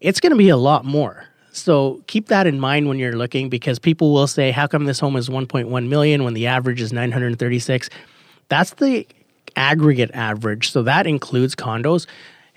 it's 0.00 0.20
going 0.20 0.32
to 0.32 0.36
be 0.36 0.48
a 0.48 0.56
lot 0.56 0.84
more. 0.84 1.24
So 1.54 2.02
keep 2.08 2.28
that 2.28 2.48
in 2.48 2.58
mind 2.58 2.88
when 2.88 2.98
you're 2.98 3.16
looking 3.16 3.48
because 3.48 3.78
people 3.78 4.12
will 4.12 4.26
say, 4.26 4.50
how 4.50 4.66
come 4.66 4.86
this 4.86 4.98
home 4.98 5.16
is 5.16 5.28
1.1 5.28 5.88
million 5.88 6.24
when 6.24 6.34
the 6.34 6.48
average 6.48 6.80
is 6.80 6.92
936? 6.92 7.90
That's 8.48 8.74
the 8.74 9.06
aggregate 9.54 10.10
average. 10.14 10.72
So 10.72 10.82
that 10.82 11.06
includes 11.06 11.54
condos. 11.54 12.06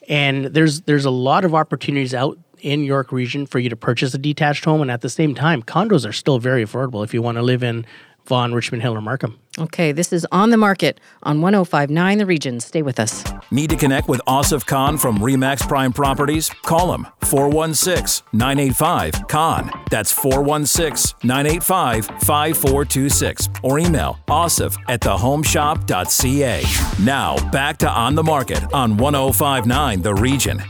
And 0.10 0.46
there's 0.46 0.82
there's 0.82 1.06
a 1.06 1.12
lot 1.12 1.46
of 1.46 1.54
opportunities 1.54 2.16
out 2.16 2.40
in 2.60 2.84
York 2.84 3.12
region 3.12 3.46
for 3.46 3.60
you 3.60 3.70
to 3.70 3.76
purchase 3.76 4.14
a 4.16 4.18
detached 4.18 4.66
home 4.66 4.82
and 4.82 4.90
at 4.90 5.02
the 5.02 5.10
same 5.10 5.36
time 5.36 5.62
condos 5.62 6.10
are 6.10 6.14
still 6.14 6.40
very 6.40 6.66
affordable 6.66 7.04
if 7.04 7.14
you 7.14 7.22
want 7.22 7.38
to 7.38 7.44
live 7.44 7.62
in 7.62 7.86
Vaughan, 8.28 8.54
Richmond 8.54 8.84
Hill, 8.84 8.96
or 8.96 9.02
Markham. 9.02 9.40
Okay, 9.60 9.92
this 9.92 10.14
is 10.14 10.26
On 10.32 10.52
the 10.52 10.58
Market 10.58 11.00
on 11.24 11.42
1059 11.42 12.20
The 12.20 12.26
Region. 12.26 12.60
Stay 12.60 12.84
with 12.84 13.00
us. 13.00 13.24
Need 13.50 13.72
to 13.72 13.76
connect 13.76 14.08
with 14.08 14.22
Asif 14.28 14.68
Khan 14.68 14.98
from 14.98 15.18
Remax 15.18 15.68
Prime 15.68 15.92
Properties? 15.92 16.50
Call 16.64 16.94
him 16.94 17.08
416 17.22 18.28
985 18.34 19.28
Khan. 19.28 19.72
That's 19.90 20.12
416 20.12 21.18
985 21.24 22.06
5426. 22.06 23.50
Or 23.64 23.80
email 23.80 24.20
asif 24.28 24.78
at 24.88 25.02
thehomeshop.ca. 25.02 27.04
Now, 27.04 27.52
back 27.52 27.78
to 27.80 27.90
On 27.90 28.14
the 28.14 28.24
Market 28.24 28.64
on 28.74 28.98
1059 28.98 30.02
The 30.04 30.14
Region. 30.14 30.62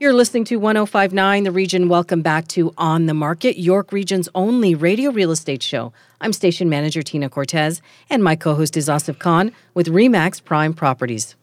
You're 0.00 0.14
listening 0.14 0.44
to 0.44 0.56
1059 0.56 1.44
The 1.44 1.52
Region. 1.52 1.86
Welcome 1.90 2.22
back 2.22 2.48
to 2.48 2.72
On 2.78 3.04
the 3.04 3.12
Market, 3.12 3.58
York 3.58 3.92
Region's 3.92 4.30
only 4.34 4.74
radio 4.74 5.10
real 5.10 5.30
estate 5.30 5.62
show. 5.62 5.92
I'm 6.22 6.32
station 6.32 6.70
manager 6.70 7.02
Tina 7.02 7.28
Cortez, 7.28 7.82
and 8.08 8.24
my 8.24 8.34
co 8.34 8.54
host 8.54 8.78
is 8.78 8.88
Asif 8.88 9.18
Khan 9.18 9.52
with 9.74 9.88
Remax 9.88 10.42
Prime 10.42 10.72
Properties. 10.72 11.36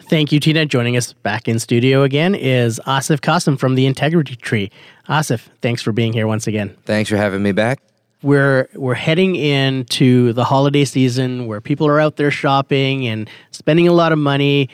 Thank 0.00 0.32
you, 0.32 0.40
Tina. 0.40 0.66
Joining 0.66 0.96
us 0.96 1.12
back 1.12 1.46
in 1.46 1.60
studio 1.60 2.02
again 2.02 2.34
is 2.34 2.80
Asif 2.88 3.20
Qasim 3.20 3.56
from 3.56 3.76
the 3.76 3.86
Integrity 3.86 4.34
Tree. 4.34 4.72
Asif, 5.08 5.42
thanks 5.60 5.80
for 5.80 5.92
being 5.92 6.12
here 6.12 6.26
once 6.26 6.48
again. 6.48 6.76
Thanks 6.84 7.08
for 7.08 7.16
having 7.16 7.40
me 7.40 7.52
back. 7.52 7.78
we're 8.24 8.66
we're 8.74 8.94
heading 8.94 9.36
into 9.36 10.32
the 10.32 10.42
holiday 10.42 10.84
season 10.84 11.46
where 11.46 11.60
people 11.60 11.86
are 11.86 12.00
out 12.00 12.16
there 12.16 12.32
shopping 12.32 13.06
and 13.06 13.30
spending 13.52 13.86
a 13.86 13.92
lot 13.92 14.10
of 14.10 14.18
money 14.18 14.68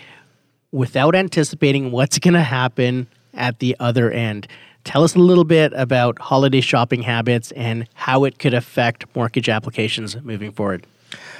without 0.72 1.14
anticipating 1.14 1.90
what's 1.90 2.18
going 2.18 2.32
to 2.32 2.40
happen 2.40 3.06
at 3.38 3.60
the 3.60 3.74
other 3.80 4.10
end. 4.10 4.46
Tell 4.84 5.04
us 5.04 5.14
a 5.14 5.18
little 5.18 5.44
bit 5.44 5.72
about 5.74 6.18
holiday 6.18 6.60
shopping 6.60 7.02
habits 7.02 7.50
and 7.52 7.88
how 7.94 8.24
it 8.24 8.38
could 8.38 8.54
affect 8.54 9.04
mortgage 9.14 9.48
applications 9.48 10.16
moving 10.22 10.52
forward. 10.52 10.86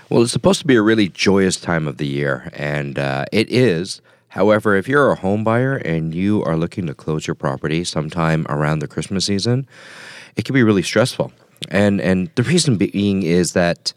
Well, 0.09 0.23
it's 0.23 0.33
supposed 0.33 0.61
to 0.61 0.67
be 0.67 0.77
a 0.77 0.83
really 0.83 1.09
joyous 1.09 1.61
time 1.61 1.87
of 1.87 1.99
the 1.99 2.07
year, 2.07 2.51
and 2.55 2.99
uh, 2.99 3.27
it 3.33 3.51
is. 3.51 4.01
However, 4.29 4.77
if 4.77 4.89
you're 4.89 5.11
a 5.11 5.17
home 5.17 5.45
buyer 5.45 5.77
and 5.77 6.15
you 6.15 6.43
are 6.45 6.57
looking 6.57 6.87
to 6.87 6.95
close 6.95 7.27
your 7.27 7.35
property 7.35 7.85
sometime 7.85 8.47
around 8.49 8.79
the 8.79 8.89
Christmas 8.89 9.25
season, 9.25 9.67
it 10.37 10.45
can 10.45 10.55
be 10.55 10.63
really 10.63 10.83
stressful. 10.83 11.33
And 11.71 12.01
and 12.01 12.31
the 12.35 12.43
reason 12.43 12.77
being 12.77 13.23
is 13.23 13.53
that 13.53 13.93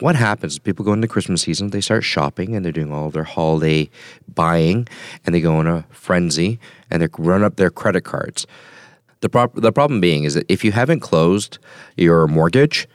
what 0.00 0.16
happens 0.16 0.58
people 0.58 0.84
go 0.84 0.92
into 0.92 1.08
Christmas 1.08 1.42
season, 1.42 1.70
they 1.70 1.80
start 1.80 2.04
shopping 2.04 2.54
and 2.54 2.64
they're 2.64 2.72
doing 2.72 2.92
all 2.92 3.10
their 3.10 3.24
holiday 3.24 3.88
buying 4.34 4.88
and 5.24 5.34
they 5.34 5.40
go 5.40 5.60
in 5.60 5.66
a 5.66 5.84
frenzy 5.90 6.58
and 6.90 7.02
they 7.02 7.08
run 7.18 7.42
up 7.42 7.56
their 7.56 7.70
credit 7.70 8.02
cards. 8.02 8.46
The, 9.20 9.28
pro- 9.28 9.52
the 9.54 9.72
problem 9.72 10.00
being 10.00 10.24
is 10.24 10.34
that 10.34 10.46
if 10.48 10.64
you 10.64 10.72
haven't 10.72 11.00
closed 11.00 11.58
your 11.96 12.26
mortgage, 12.26 12.88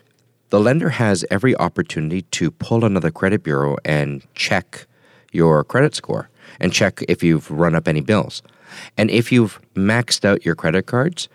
the 0.49 0.59
lender 0.59 0.89
has 0.89 1.25
every 1.31 1.55
opportunity 1.57 2.21
to 2.21 2.51
pull 2.51 2.85
another 2.85 3.11
credit 3.11 3.43
bureau 3.43 3.75
and 3.83 4.23
check 4.35 4.87
your 5.31 5.63
credit 5.63 5.95
score 5.95 6.29
and 6.59 6.71
check 6.71 7.01
if 7.09 7.23
you've 7.23 7.49
run 7.49 7.75
up 7.75 7.87
any 7.87 8.01
bills. 8.01 8.41
And 8.97 9.09
if 9.09 9.31
you've 9.31 9.59
maxed 9.75 10.25
out 10.25 10.45
your 10.45 10.55
credit 10.55 10.85
cards, 10.85 11.27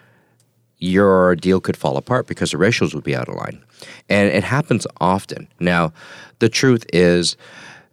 your 0.78 1.35
deal 1.37 1.61
could 1.61 1.76
fall 1.76 1.97
apart 1.97 2.26
because 2.26 2.52
the 2.52 2.58
ratios 2.58 2.94
would 2.94 3.04
be 3.04 3.16
out 3.16 3.28
of 3.28 3.35
line. 3.35 3.62
And 4.08 4.28
it 4.30 4.44
happens 4.44 4.87
often. 5.00 5.49
Now, 5.61 5.92
the 6.38 6.49
truth 6.49 6.85
is, 6.92 7.37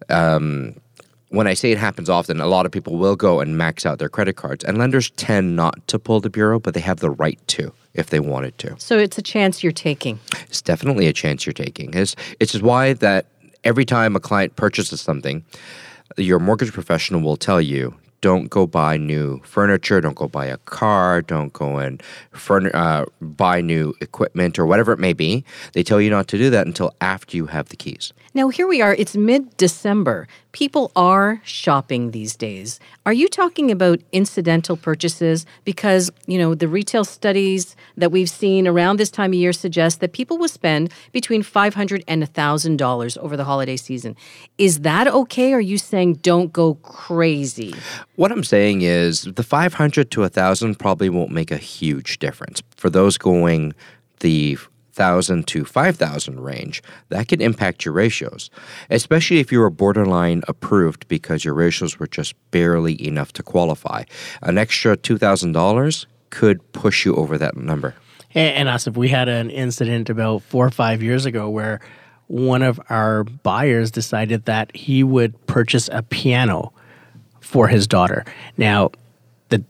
um, 0.08 0.74
when 1.30 1.46
I 1.46 1.54
say 1.54 1.72
it 1.72 1.78
happens 1.78 2.08
often, 2.08 2.40
a 2.40 2.46
lot 2.46 2.66
of 2.66 2.72
people 2.72 2.96
will 2.96 3.16
go 3.16 3.40
and 3.40 3.58
max 3.58 3.84
out 3.84 3.98
their 3.98 4.08
credit 4.08 4.36
cards, 4.36 4.64
and 4.64 4.78
lenders 4.78 5.10
tend 5.10 5.56
not 5.56 5.86
to 5.88 5.98
pull 5.98 6.20
the 6.20 6.30
bureau, 6.30 6.60
but 6.60 6.74
they 6.74 6.80
have 6.80 7.00
the 7.00 7.10
right 7.10 7.40
to 7.48 7.72
if 7.94 8.10
they 8.10 8.20
wanted 8.20 8.56
to. 8.58 8.76
So 8.78 8.98
it's 8.98 9.18
a 9.18 9.22
chance 9.22 9.62
you're 9.62 9.72
taking. 9.72 10.20
It's 10.42 10.62
definitely 10.62 11.08
a 11.08 11.12
chance 11.12 11.44
you're 11.44 11.52
taking. 11.52 11.94
It's, 11.94 12.14
it's 12.38 12.60
why 12.60 12.92
that 12.94 13.26
every 13.64 13.84
time 13.84 14.14
a 14.14 14.20
client 14.20 14.54
purchases 14.54 15.00
something, 15.00 15.44
your 16.16 16.38
mortgage 16.38 16.72
professional 16.72 17.20
will 17.20 17.36
tell 17.36 17.60
you 17.60 17.94
don't 18.20 18.48
go 18.50 18.66
buy 18.66 18.96
new 18.96 19.40
furniture, 19.44 20.00
don't 20.00 20.16
go 20.16 20.28
buy 20.28 20.46
a 20.46 20.56
car, 20.58 21.22
don't 21.22 21.52
go 21.52 21.78
and 21.78 22.02
uh, 22.74 23.04
buy 23.20 23.60
new 23.60 23.94
equipment 24.00 24.58
or 24.58 24.66
whatever 24.66 24.92
it 24.92 24.98
may 24.98 25.12
be. 25.12 25.44
They 25.72 25.82
tell 25.82 26.00
you 26.00 26.10
not 26.10 26.28
to 26.28 26.38
do 26.38 26.50
that 26.50 26.66
until 26.66 26.94
after 27.00 27.36
you 27.36 27.46
have 27.46 27.68
the 27.68 27.76
keys. 27.76 28.12
Now, 28.34 28.48
here 28.48 28.66
we 28.66 28.82
are, 28.82 28.94
it's 28.94 29.16
mid 29.16 29.56
December. 29.56 30.28
People 30.56 30.90
are 30.96 31.42
shopping 31.44 32.12
these 32.12 32.34
days. 32.34 32.80
Are 33.04 33.12
you 33.12 33.28
talking 33.28 33.70
about 33.70 34.00
incidental 34.10 34.78
purchases? 34.78 35.44
Because, 35.64 36.10
you 36.26 36.38
know, 36.38 36.54
the 36.54 36.66
retail 36.66 37.04
studies 37.04 37.76
that 37.98 38.10
we've 38.10 38.30
seen 38.30 38.66
around 38.66 38.98
this 38.98 39.10
time 39.10 39.32
of 39.32 39.34
year 39.34 39.52
suggest 39.52 40.00
that 40.00 40.14
people 40.14 40.38
will 40.38 40.48
spend 40.48 40.90
between 41.12 41.42
500 41.42 42.02
and 42.08 42.22
$1,000 42.22 43.18
over 43.18 43.36
the 43.36 43.44
holiday 43.44 43.76
season. 43.76 44.16
Is 44.56 44.80
that 44.80 45.06
okay? 45.06 45.52
Or 45.52 45.58
are 45.58 45.60
you 45.60 45.76
saying 45.76 46.14
don't 46.22 46.50
go 46.54 46.76
crazy? 46.76 47.74
What 48.14 48.32
I'm 48.32 48.42
saying 48.42 48.80
is 48.80 49.24
the 49.24 49.42
500 49.42 50.10
to 50.10 50.20
1,000 50.22 50.78
probably 50.78 51.10
won't 51.10 51.32
make 51.32 51.50
a 51.50 51.58
huge 51.58 52.18
difference. 52.18 52.62
For 52.78 52.88
those 52.88 53.18
going 53.18 53.74
the 54.20 54.56
thousand 54.96 55.46
to 55.46 55.64
five 55.64 55.96
thousand 55.96 56.40
range, 56.40 56.82
that 57.10 57.28
can 57.28 57.40
impact 57.40 57.84
your 57.84 57.94
ratios, 57.94 58.50
especially 58.90 59.38
if 59.38 59.52
you 59.52 59.60
were 59.60 59.70
borderline 59.70 60.42
approved 60.48 61.06
because 61.08 61.44
your 61.44 61.54
ratios 61.54 61.98
were 61.98 62.06
just 62.18 62.34
barely 62.50 62.94
enough 63.06 63.32
to 63.32 63.42
qualify. 63.42 64.02
An 64.42 64.58
extra 64.58 64.96
two 64.96 65.18
thousand 65.18 65.52
dollars 65.52 66.06
could 66.30 66.58
push 66.72 67.04
you 67.06 67.14
over 67.14 67.38
that 67.38 67.56
number. 67.56 67.94
And, 68.34 68.68
us, 68.68 68.86
if 68.86 68.96
we 68.96 69.08
had 69.08 69.28
an 69.28 69.48
incident 69.48 70.10
about 70.10 70.42
four 70.42 70.66
or 70.66 70.70
five 70.70 71.02
years 71.02 71.24
ago 71.24 71.48
where 71.48 71.80
one 72.26 72.62
of 72.62 72.78
our 72.90 73.24
buyers 73.24 73.90
decided 73.90 74.44
that 74.44 74.74
he 74.76 75.02
would 75.02 75.46
purchase 75.46 75.88
a 75.92 76.02
piano 76.02 76.72
for 77.40 77.68
his 77.68 77.86
daughter. 77.86 78.24
Now, 78.56 78.90
the 79.48 79.64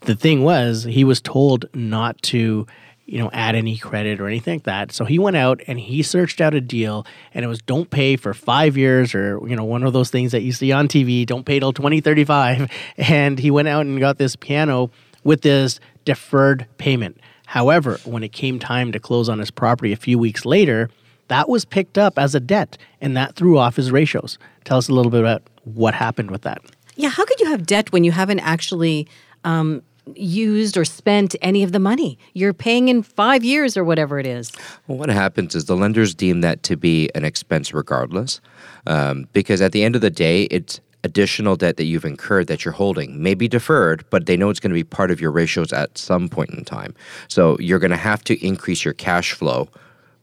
the 0.00 0.16
thing 0.16 0.42
was 0.42 0.84
he 0.84 1.04
was 1.04 1.20
told 1.20 1.66
not 1.74 2.20
to 2.22 2.66
you 3.10 3.18
know, 3.18 3.28
add 3.32 3.56
any 3.56 3.76
credit 3.76 4.20
or 4.20 4.28
anything 4.28 4.58
like 4.58 4.62
that. 4.62 4.92
So 4.92 5.04
he 5.04 5.18
went 5.18 5.36
out 5.36 5.60
and 5.66 5.80
he 5.80 6.00
searched 6.00 6.40
out 6.40 6.54
a 6.54 6.60
deal 6.60 7.04
and 7.34 7.44
it 7.44 7.48
was 7.48 7.60
don't 7.60 7.90
pay 7.90 8.14
for 8.14 8.32
five 8.32 8.76
years 8.76 9.16
or, 9.16 9.40
you 9.48 9.56
know, 9.56 9.64
one 9.64 9.82
of 9.82 9.92
those 9.92 10.10
things 10.10 10.30
that 10.30 10.42
you 10.42 10.52
see 10.52 10.70
on 10.70 10.86
TV, 10.86 11.26
don't 11.26 11.44
pay 11.44 11.58
till 11.58 11.72
2035. 11.72 12.70
And 12.96 13.38
he 13.38 13.50
went 13.50 13.66
out 13.66 13.86
and 13.86 13.98
got 13.98 14.18
this 14.18 14.36
piano 14.36 14.90
with 15.24 15.42
this 15.42 15.80
deferred 16.04 16.66
payment. 16.78 17.18
However, 17.46 17.98
when 18.04 18.22
it 18.22 18.30
came 18.30 18.60
time 18.60 18.92
to 18.92 19.00
close 19.00 19.28
on 19.28 19.40
his 19.40 19.50
property 19.50 19.92
a 19.92 19.96
few 19.96 20.16
weeks 20.16 20.44
later, 20.44 20.88
that 21.28 21.48
was 21.48 21.64
picked 21.64 21.98
up 21.98 22.16
as 22.16 22.34
a 22.36 22.40
debt 22.40 22.78
and 23.00 23.16
that 23.16 23.34
threw 23.34 23.58
off 23.58 23.74
his 23.74 23.90
ratios. 23.90 24.38
Tell 24.64 24.78
us 24.78 24.88
a 24.88 24.92
little 24.92 25.10
bit 25.10 25.20
about 25.20 25.42
what 25.64 25.94
happened 25.94 26.30
with 26.30 26.42
that. 26.42 26.62
Yeah, 26.94 27.08
how 27.08 27.24
could 27.24 27.40
you 27.40 27.46
have 27.46 27.66
debt 27.66 27.90
when 27.90 28.04
you 28.04 28.12
haven't 28.12 28.40
actually 28.40 29.08
um, 29.44 29.82
used 30.14 30.76
or 30.76 30.84
spent 30.84 31.36
any 31.42 31.62
of 31.62 31.72
the 31.72 31.78
money. 31.78 32.18
You're 32.34 32.54
paying 32.54 32.88
in 32.88 33.02
five 33.02 33.44
years 33.44 33.76
or 33.76 33.84
whatever 33.84 34.18
it 34.18 34.26
is. 34.26 34.52
Well, 34.86 34.98
what 34.98 35.08
happens 35.08 35.54
is 35.54 35.66
the 35.66 35.76
lenders 35.76 36.14
deem 36.14 36.40
that 36.40 36.62
to 36.64 36.76
be 36.76 37.10
an 37.14 37.24
expense 37.24 37.72
regardless, 37.72 38.40
um, 38.86 39.28
because 39.32 39.60
at 39.60 39.72
the 39.72 39.82
end 39.82 39.94
of 39.94 40.00
the 40.00 40.10
day, 40.10 40.44
it's 40.44 40.80
additional 41.04 41.56
debt 41.56 41.76
that 41.76 41.84
you've 41.84 42.04
incurred 42.04 42.46
that 42.46 42.64
you're 42.64 42.72
holding 42.72 43.22
may 43.22 43.34
be 43.34 43.48
deferred, 43.48 44.04
but 44.10 44.26
they 44.26 44.36
know 44.36 44.50
it's 44.50 44.60
going 44.60 44.70
to 44.70 44.74
be 44.74 44.84
part 44.84 45.10
of 45.10 45.20
your 45.20 45.30
ratios 45.30 45.72
at 45.72 45.96
some 45.96 46.28
point 46.28 46.50
in 46.50 46.64
time. 46.64 46.94
So 47.28 47.58
you're 47.58 47.78
going 47.78 47.90
to 47.90 47.96
have 47.96 48.22
to 48.24 48.46
increase 48.46 48.84
your 48.84 48.94
cash 48.94 49.32
flow. 49.32 49.68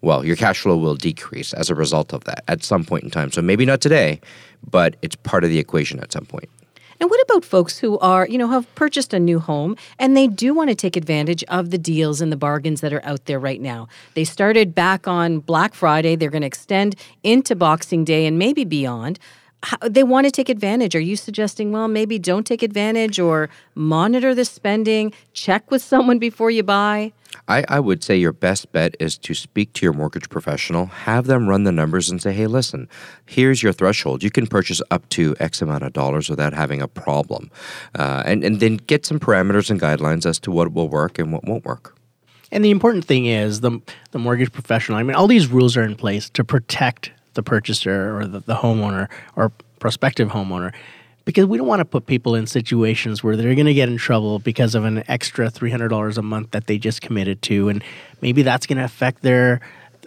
Well, 0.02 0.24
your 0.24 0.36
cash 0.36 0.62
flow 0.62 0.78
will 0.78 0.96
decrease 0.96 1.54
as 1.54 1.70
a 1.70 1.76
result 1.76 2.14
of 2.14 2.24
that 2.26 2.44
at 2.48 2.64
some 2.64 2.84
point 2.84 3.04
in 3.04 3.10
time. 3.10 3.32
So 3.32 3.42
maybe 3.42 3.66
not 3.66 3.82
today, 3.82 4.22
but 4.70 4.96
it's 5.02 5.16
part 5.16 5.44
of 5.44 5.50
the 5.50 5.58
equation 5.58 6.00
at 6.00 6.12
some 6.12 6.26
point. 6.26 6.50
And 7.00 7.10
what 7.10 7.22
about 7.22 7.46
folks 7.46 7.78
who 7.80 8.00
are, 8.00 8.28
you 8.28 8.38
know, 8.38 8.48
have 8.48 8.74
purchased 8.76 9.14
a 9.14 9.20
new 9.20 9.40
home 9.40 9.76
and 10.00 10.16
they 10.16 10.28
do 10.28 10.54
want 10.54 10.70
to 10.70 10.76
take 10.76 10.96
advantage 10.96 11.44
of 11.46 11.70
the 11.70 11.78
deals 11.78 12.22
and 12.22 12.32
the 12.32 12.38
bargains 12.38 12.82
that 12.82 12.94
are 12.94 13.04
out 13.06 13.26
there 13.26 13.40
right 13.40 13.62
now? 13.62 13.88
They 14.16 14.24
started 14.24 14.74
back 14.74 15.08
on 15.08 15.40
Black 15.40 15.74
Friday, 15.74 16.16
they're 16.16 16.30
going 16.30 16.42
to 16.42 16.48
extend 16.48 16.96
into 17.24 17.56
Boxing 17.56 18.04
Day 18.04 18.26
and 18.26 18.40
maybe 18.40 18.64
beyond. 18.64 19.20
How, 19.64 19.78
they 19.82 20.04
want 20.04 20.26
to 20.26 20.32
take 20.32 20.50
advantage. 20.50 20.96
Are 20.96 21.00
you 21.00 21.16
suggesting, 21.16 21.72
well, 21.72 21.88
maybe 21.88 22.20
don't 22.20 22.46
take 22.46 22.62
advantage 22.62 23.20
or 23.20 23.50
monitor 23.74 24.36
the 24.36 24.46
spending, 24.46 25.14
check 25.34 25.72
with 25.72 25.82
someone 25.82 26.20
before 26.20 26.52
you 26.52 26.62
buy? 26.62 27.12
I, 27.48 27.64
I 27.68 27.80
would 27.80 28.04
say 28.04 28.18
your 28.18 28.34
best 28.34 28.72
bet 28.72 28.96
is 29.00 29.18
to 29.20 29.34
speak 29.34 29.74
to 29.74 29.86
your 29.86 29.94
mortgage 29.94 30.30
professional, 30.30 30.88
have 30.88 31.28
them 31.28 31.48
run 31.48 31.64
the 31.64 31.72
numbers 31.72 32.10
and 32.10 32.22
say, 32.22 32.34
hey, 32.34 32.48
listen, 32.48 32.90
here's 33.26 33.64
your 33.64 33.74
threshold. 33.74 34.24
You 34.24 34.32
can 34.32 34.48
purchase 34.48 34.82
up 34.92 35.08
to 35.10 35.36
X 35.40 35.62
amount 35.62 35.84
of 35.84 35.94
dollars 35.94 36.30
without 36.30 36.54
having 36.54 36.82
a 36.82 36.88
problem. 36.88 37.50
Uh, 37.96 38.24
and, 38.26 38.44
and 38.44 38.60
then 38.60 38.78
get 38.78 39.06
some 39.06 39.20
parameters 39.20 39.70
and 39.70 39.80
guidelines 39.80 40.26
as 40.26 40.40
to 40.40 40.52
what 40.52 40.74
will 40.74 40.90
work 40.90 41.20
and 41.20 41.32
what 41.32 41.46
won't 41.46 41.66
work. 41.66 41.96
And 42.52 42.64
the 42.64 42.72
important 42.72 43.06
thing 43.06 43.26
is 43.26 43.62
the, 43.62 43.82
the 44.12 44.20
mortgage 44.20 44.52
professional, 44.52 44.98
I 44.98 45.04
mean, 45.04 45.16
all 45.16 45.28
these 45.28 45.48
rules 45.48 45.76
are 45.76 45.84
in 45.84 45.96
place 45.96 46.30
to 46.32 46.44
protect 46.44 47.12
the 47.34 47.44
purchaser 47.44 48.18
or 48.18 48.26
the, 48.26 48.40
the 48.40 48.56
homeowner 48.56 49.10
or 49.36 49.52
prospective 49.80 50.30
homeowner 50.30 50.74
because 51.28 51.46
we 51.46 51.58
don't 51.58 51.68
want 51.68 51.82
to 51.82 51.86
put 51.86 52.06
people 52.06 52.36
in 52.36 52.48
situations 52.48 53.22
where 53.22 53.36
they're 53.36 53.54
going 53.54 53.66
to 53.66 53.74
get 53.74 53.90
in 53.90 53.98
trouble 53.98 54.40
because 54.40 54.76
of 54.76 54.86
an 54.86 55.04
extra 55.10 55.52
$300 55.52 56.18
a 56.18 56.22
month 56.22 56.52
that 56.52 56.68
they 56.68 56.78
just 56.78 57.02
committed 57.02 57.42
to 57.42 57.68
and 57.68 57.84
maybe 58.22 58.44
that's 58.44 58.66
going 58.66 58.78
to 58.78 58.86
affect 58.86 59.24
their 59.24 59.60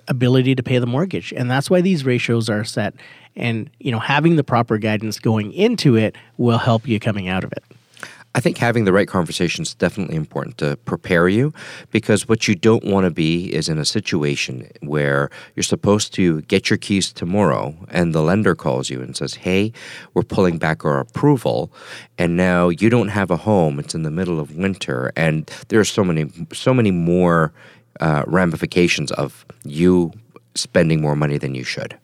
ability 0.09 0.55
to 0.55 0.63
pay 0.63 0.79
the 0.79 0.87
mortgage. 0.87 1.31
And 1.35 1.51
that's 1.51 1.69
why 1.69 1.83
these 1.83 2.07
ratios 2.07 2.49
are 2.49 2.65
set. 2.65 2.95
And 3.37 3.69
you 3.79 3.93
know 3.93 3.99
having 3.99 4.37
the 4.37 4.43
proper 4.43 4.79
guidance 4.79 5.19
going 5.19 5.53
into 5.53 5.95
it 5.95 6.17
will 6.39 6.57
help 6.57 6.89
you 6.89 6.99
coming 6.99 7.29
out 7.29 7.45
of 7.45 7.53
it 7.53 7.63
I 8.35 8.41
think 8.41 8.59
having 8.59 8.85
the 8.85 8.93
right 8.93 9.09
conversation 9.09 9.63
is 9.63 9.75
definitely 9.75 10.15
important 10.15 10.57
to 10.59 10.77
prepare 10.85 11.29
you 11.29 11.53
because 11.91 12.29
what 12.29 12.47
you 12.47 12.55
don't 12.55 12.85
want 12.85 13.05
to 13.05 13.11
be 13.11 13.53
is 13.53 13.69
in 13.69 13.77
a 13.77 13.85
situation 13.85 14.71
where 14.83 15.31
you're 15.57 15.65
supposed 15.65 16.15
to 16.15 16.43
get 16.43 16.71
your 16.71 16.77
keys 16.77 17.13
tomorrow 17.13 17.75
and 17.89 18.15
the 18.15 18.23
lender 18.23 18.55
calls 18.55 18.89
you 18.89 19.01
and 19.03 19.17
says, 19.17 19.35
Hey, 19.35 19.73
we're 20.15 20.23
pulling 20.23 20.59
back 20.59 20.85
our 20.85 21.01
approval. 21.01 21.73
And 22.19 22.37
now 22.37 22.69
you 22.69 22.89
don't 22.89 23.09
have 23.09 23.33
a 23.33 23.37
home. 23.37 23.81
It's 23.81 23.97
in 23.97 24.05
the 24.05 24.13
middle 24.13 24.39
of 24.39 24.55
winter. 24.55 25.11
And 25.17 25.51
there 25.69 25.81
are 25.81 25.85
so 25.85 26.05
many, 26.05 26.31
so 26.53 26.73
many 26.73 26.93
more 26.93 27.53
uh, 27.99 28.23
ramifications 28.29 29.11
of 29.13 29.45
you 29.65 30.13
spending 30.55 31.01
more 31.01 31.17
money 31.17 31.37
than 31.37 31.57
you 31.57 31.65
should. 31.65 31.99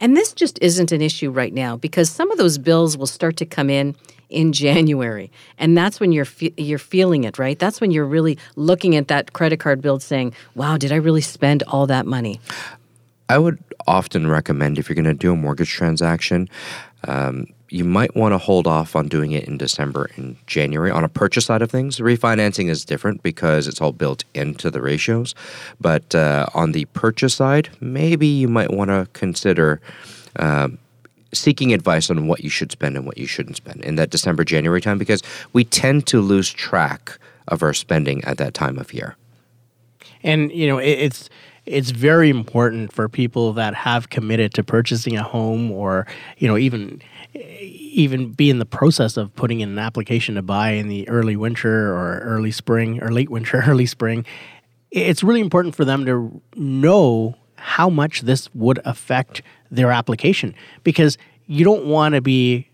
And 0.00 0.16
this 0.16 0.32
just 0.32 0.58
isn't 0.60 0.90
an 0.90 1.02
issue 1.02 1.30
right 1.30 1.52
now 1.52 1.76
because 1.76 2.10
some 2.10 2.30
of 2.32 2.38
those 2.38 2.58
bills 2.58 2.96
will 2.96 3.06
start 3.06 3.36
to 3.36 3.46
come 3.46 3.70
in 3.70 3.94
in 4.28 4.52
January. 4.52 5.30
And 5.58 5.76
that's 5.76 6.00
when 6.00 6.12
you're 6.12 6.24
fe- 6.24 6.54
you're 6.56 6.78
feeling 6.78 7.24
it, 7.24 7.38
right? 7.38 7.58
That's 7.58 7.80
when 7.80 7.90
you're 7.90 8.06
really 8.06 8.38
looking 8.56 8.96
at 8.96 9.08
that 9.08 9.32
credit 9.32 9.58
card 9.60 9.80
bill 9.80 9.98
saying, 10.00 10.32
"Wow, 10.54 10.76
did 10.76 10.92
I 10.92 10.96
really 10.96 11.20
spend 11.20 11.62
all 11.64 11.86
that 11.86 12.06
money?" 12.06 12.40
I 13.28 13.38
would 13.38 13.58
often 13.86 14.26
recommend 14.26 14.78
if 14.78 14.88
you're 14.88 14.94
going 14.94 15.04
to 15.04 15.14
do 15.14 15.32
a 15.32 15.36
mortgage 15.36 15.70
transaction, 15.70 16.48
um, 17.06 17.46
you 17.70 17.84
might 17.84 18.16
want 18.16 18.32
to 18.32 18.38
hold 18.38 18.66
off 18.66 18.96
on 18.96 19.08
doing 19.08 19.32
it 19.32 19.44
in 19.44 19.58
December 19.58 20.10
and 20.16 20.36
January. 20.46 20.90
On 20.90 21.04
a 21.04 21.08
purchase 21.08 21.46
side 21.46 21.62
of 21.62 21.70
things, 21.70 21.98
refinancing 21.98 22.68
is 22.68 22.84
different 22.84 23.22
because 23.22 23.68
it's 23.68 23.80
all 23.80 23.92
built 23.92 24.24
into 24.34 24.70
the 24.70 24.80
ratios. 24.80 25.34
But 25.80 26.14
uh, 26.14 26.46
on 26.54 26.72
the 26.72 26.86
purchase 26.86 27.34
side, 27.34 27.68
maybe 27.80 28.26
you 28.26 28.48
might 28.48 28.72
want 28.72 28.90
to 28.90 29.08
consider. 29.12 29.80
Uh, 30.36 30.68
seeking 31.32 31.72
advice 31.72 32.10
on 32.10 32.26
what 32.26 32.42
you 32.42 32.50
should 32.50 32.72
spend 32.72 32.96
and 32.96 33.06
what 33.06 33.18
you 33.18 33.26
shouldn't 33.26 33.56
spend 33.56 33.84
in 33.84 33.96
that 33.96 34.10
December 34.10 34.44
January 34.44 34.80
time 34.80 34.98
because 34.98 35.22
we 35.52 35.64
tend 35.64 36.06
to 36.06 36.20
lose 36.20 36.50
track 36.50 37.18
of 37.48 37.62
our 37.62 37.74
spending 37.74 38.24
at 38.24 38.38
that 38.38 38.54
time 38.54 38.78
of 38.78 38.92
year. 38.92 39.16
And 40.22 40.50
you 40.52 40.66
know, 40.66 40.78
it, 40.78 40.98
it's 40.98 41.30
it's 41.68 41.90
very 41.90 42.30
important 42.30 42.92
for 42.92 43.08
people 43.08 43.52
that 43.52 43.74
have 43.74 44.08
committed 44.08 44.54
to 44.54 44.64
purchasing 44.64 45.16
a 45.16 45.22
home 45.22 45.70
or 45.70 46.06
you 46.38 46.48
know 46.48 46.56
even 46.56 47.02
even 47.34 48.32
be 48.32 48.48
in 48.48 48.58
the 48.58 48.66
process 48.66 49.16
of 49.16 49.34
putting 49.36 49.60
in 49.60 49.68
an 49.68 49.78
application 49.78 50.34
to 50.36 50.42
buy 50.42 50.70
in 50.70 50.88
the 50.88 51.08
early 51.08 51.36
winter 51.36 51.92
or 51.92 52.20
early 52.20 52.50
spring 52.50 53.02
or 53.02 53.12
late 53.12 53.28
winter 53.28 53.62
early 53.66 53.86
spring 53.86 54.24
it's 54.90 55.22
really 55.22 55.40
important 55.40 55.76
for 55.76 55.84
them 55.84 56.06
to 56.06 56.40
know 56.56 57.36
how 57.56 57.90
much 57.90 58.22
this 58.22 58.52
would 58.54 58.80
affect 58.84 59.42
their 59.70 59.90
application 59.90 60.54
because 60.84 61.18
you 61.46 61.64
don't 61.64 61.86
want 61.86 62.14
to 62.14 62.20
be 62.20 62.68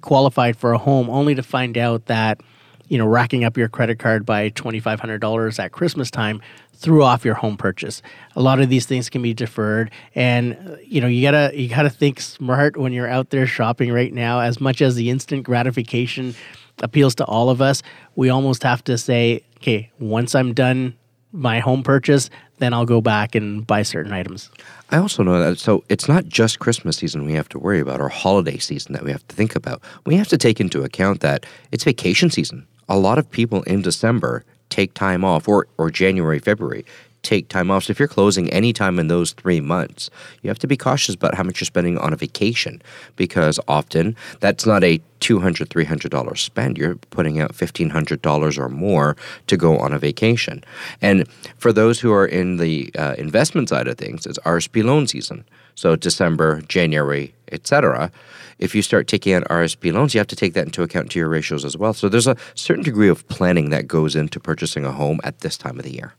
qualified 0.00 0.56
for 0.56 0.72
a 0.72 0.78
home 0.78 1.08
only 1.10 1.34
to 1.34 1.42
find 1.42 1.76
out 1.76 2.06
that 2.06 2.40
you 2.88 2.98
know 2.98 3.06
racking 3.06 3.44
up 3.44 3.56
your 3.56 3.68
credit 3.68 3.98
card 3.98 4.24
by 4.24 4.50
$2500 4.50 5.58
at 5.58 5.72
christmas 5.72 6.10
time 6.10 6.40
threw 6.76 7.02
off 7.02 7.24
your 7.24 7.34
home 7.34 7.56
purchase. 7.56 8.02
A 8.34 8.42
lot 8.42 8.60
of 8.60 8.68
these 8.68 8.86
things 8.86 9.08
can 9.08 9.22
be 9.22 9.34
deferred 9.34 9.90
and 10.14 10.54
uh, 10.54 10.76
you 10.84 11.00
know, 11.00 11.06
you 11.06 11.22
got 11.22 11.50
to 11.50 11.60
you 11.60 11.68
got 11.68 11.82
to 11.82 11.90
think 11.90 12.20
smart 12.20 12.76
when 12.76 12.92
you're 12.92 13.08
out 13.08 13.30
there 13.30 13.46
shopping 13.46 13.92
right 13.92 14.12
now 14.12 14.40
as 14.40 14.60
much 14.60 14.82
as 14.82 14.94
the 14.94 15.10
instant 15.10 15.42
gratification 15.42 16.34
appeals 16.82 17.14
to 17.16 17.24
all 17.24 17.50
of 17.50 17.62
us. 17.62 17.82
We 18.14 18.28
almost 18.28 18.62
have 18.62 18.84
to 18.84 18.98
say, 18.98 19.42
okay, 19.56 19.90
once 19.98 20.34
I'm 20.34 20.52
done 20.52 20.96
my 21.36 21.60
home 21.60 21.82
purchase, 21.82 22.30
then 22.58 22.72
I'll 22.72 22.86
go 22.86 23.00
back 23.00 23.34
and 23.34 23.66
buy 23.66 23.82
certain 23.82 24.12
items. 24.12 24.50
I 24.90 24.98
also 24.98 25.22
know 25.22 25.38
that 25.38 25.58
so 25.58 25.84
it's 25.88 26.08
not 26.08 26.26
just 26.26 26.58
Christmas 26.58 26.96
season 26.96 27.24
we 27.24 27.32
have 27.34 27.48
to 27.50 27.58
worry 27.58 27.80
about 27.80 28.00
or 28.00 28.08
holiday 28.08 28.58
season 28.58 28.92
that 28.94 29.04
we 29.04 29.10
have 29.10 29.26
to 29.28 29.36
think 29.36 29.54
about. 29.54 29.82
We 30.04 30.16
have 30.16 30.28
to 30.28 30.38
take 30.38 30.60
into 30.60 30.82
account 30.82 31.20
that 31.20 31.44
it's 31.72 31.84
vacation 31.84 32.30
season. 32.30 32.66
A 32.88 32.98
lot 32.98 33.18
of 33.18 33.30
people 33.30 33.62
in 33.64 33.82
December 33.82 34.44
take 34.68 34.94
time 34.94 35.24
off, 35.24 35.48
or, 35.48 35.66
or 35.78 35.90
January, 35.90 36.38
February, 36.38 36.84
take 37.26 37.48
time 37.48 37.70
off. 37.70 37.84
So 37.84 37.90
if 37.90 37.98
you're 37.98 38.08
closing 38.08 38.48
anytime 38.50 38.98
in 38.98 39.08
those 39.08 39.32
three 39.32 39.60
months, 39.60 40.10
you 40.42 40.48
have 40.48 40.58
to 40.60 40.66
be 40.66 40.76
cautious 40.76 41.14
about 41.14 41.34
how 41.34 41.42
much 41.42 41.60
you're 41.60 41.66
spending 41.66 41.98
on 41.98 42.12
a 42.12 42.16
vacation 42.16 42.80
because 43.16 43.58
often 43.66 44.16
that's 44.40 44.64
not 44.64 44.84
a 44.84 45.00
$200, 45.20 45.66
$300 45.66 46.38
spend. 46.38 46.78
You're 46.78 46.94
putting 47.10 47.40
out 47.40 47.52
$1,500 47.52 48.58
or 48.58 48.68
more 48.68 49.16
to 49.48 49.56
go 49.56 49.76
on 49.78 49.92
a 49.92 49.98
vacation. 49.98 50.62
And 51.02 51.28
for 51.58 51.72
those 51.72 52.00
who 52.00 52.12
are 52.12 52.26
in 52.26 52.58
the 52.58 52.90
uh, 52.96 53.14
investment 53.18 53.68
side 53.68 53.88
of 53.88 53.98
things, 53.98 54.24
it's 54.26 54.38
RSP 54.40 54.84
loan 54.84 55.06
season. 55.06 55.44
So 55.74 55.96
December, 55.96 56.62
January, 56.62 57.34
etc 57.52 58.10
if 58.58 58.74
you 58.74 58.82
start 58.82 59.06
taking 59.06 59.34
out 59.34 59.44
RSP 59.44 59.92
loans, 59.92 60.14
you 60.14 60.18
have 60.18 60.26
to 60.28 60.36
take 60.36 60.54
that 60.54 60.64
into 60.64 60.82
account 60.82 61.10
to 61.12 61.18
your 61.18 61.28
ratios 61.28 61.64
as 61.64 61.76
well. 61.76 61.92
So 61.92 62.08
there's 62.08 62.26
a 62.26 62.36
certain 62.54 62.84
degree 62.84 63.08
of 63.08 63.26
planning 63.28 63.70
that 63.70 63.86
goes 63.86 64.16
into 64.16 64.40
purchasing 64.40 64.84
a 64.84 64.92
home 64.92 65.20
at 65.24 65.40
this 65.40 65.56
time 65.58 65.78
of 65.78 65.84
the 65.84 65.92
year. 65.92 66.14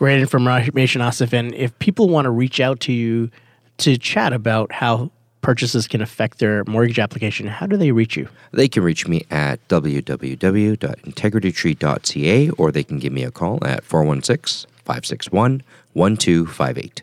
Great 0.00 0.18
information, 0.18 1.00
Asif. 1.02 1.32
And 1.34 1.54
if 1.54 1.78
people 1.78 2.08
want 2.08 2.24
to 2.24 2.30
reach 2.30 2.58
out 2.58 2.80
to 2.80 2.92
you 2.92 3.30
to 3.76 3.98
chat 3.98 4.32
about 4.32 4.72
how 4.72 5.10
purchases 5.42 5.86
can 5.86 6.00
affect 6.00 6.38
their 6.38 6.64
mortgage 6.64 6.98
application, 6.98 7.48
how 7.48 7.66
do 7.66 7.76
they 7.76 7.92
reach 7.92 8.16
you? 8.16 8.26
They 8.50 8.66
can 8.66 8.82
reach 8.82 9.06
me 9.06 9.26
at 9.30 9.60
www.integritytree.ca 9.68 12.48
or 12.48 12.72
they 12.72 12.82
can 12.82 12.98
give 12.98 13.12
me 13.12 13.24
a 13.24 13.30
call 13.30 13.62
at 13.62 13.84
416 13.84 14.70
561 14.86 15.62
1258. 15.92 17.02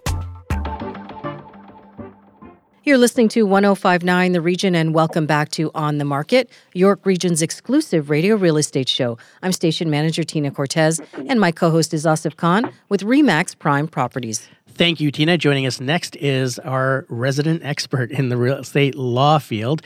You're 2.83 2.97
listening 2.97 3.29
to 3.29 3.43
1059 3.43 4.31
The 4.31 4.41
Region, 4.41 4.73
and 4.73 4.91
welcome 4.91 5.27
back 5.27 5.49
to 5.49 5.69
On 5.75 5.99
the 5.99 6.03
Market, 6.03 6.49
York 6.73 7.05
Region's 7.05 7.43
exclusive 7.43 8.09
radio 8.09 8.35
real 8.35 8.57
estate 8.57 8.89
show. 8.89 9.19
I'm 9.43 9.51
station 9.51 9.91
manager 9.91 10.23
Tina 10.23 10.49
Cortez, 10.49 10.99
and 11.27 11.39
my 11.39 11.51
co 11.51 11.69
host 11.69 11.93
is 11.93 12.05
Asif 12.05 12.37
Khan 12.37 12.73
with 12.89 13.01
Remax 13.01 13.55
Prime 13.55 13.87
Properties. 13.87 14.49
Thank 14.67 14.99
you, 14.99 15.11
Tina. 15.11 15.37
Joining 15.37 15.67
us 15.67 15.79
next 15.79 16.15
is 16.15 16.57
our 16.57 17.05
resident 17.07 17.63
expert 17.63 18.09
in 18.09 18.29
the 18.29 18.37
real 18.37 18.57
estate 18.57 18.95
law 18.95 19.37
field, 19.37 19.83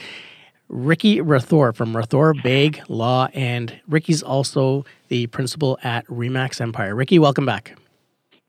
Ricky 0.69 1.19
Rathor 1.19 1.75
from 1.75 1.93
Rathor 1.93 2.33
Baig 2.33 2.81
Law. 2.87 3.27
And 3.33 3.77
Ricky's 3.89 4.23
also 4.23 4.85
the 5.09 5.27
principal 5.27 5.77
at 5.83 6.07
Remax 6.07 6.61
Empire. 6.61 6.95
Ricky, 6.95 7.19
welcome 7.19 7.45
back. 7.45 7.77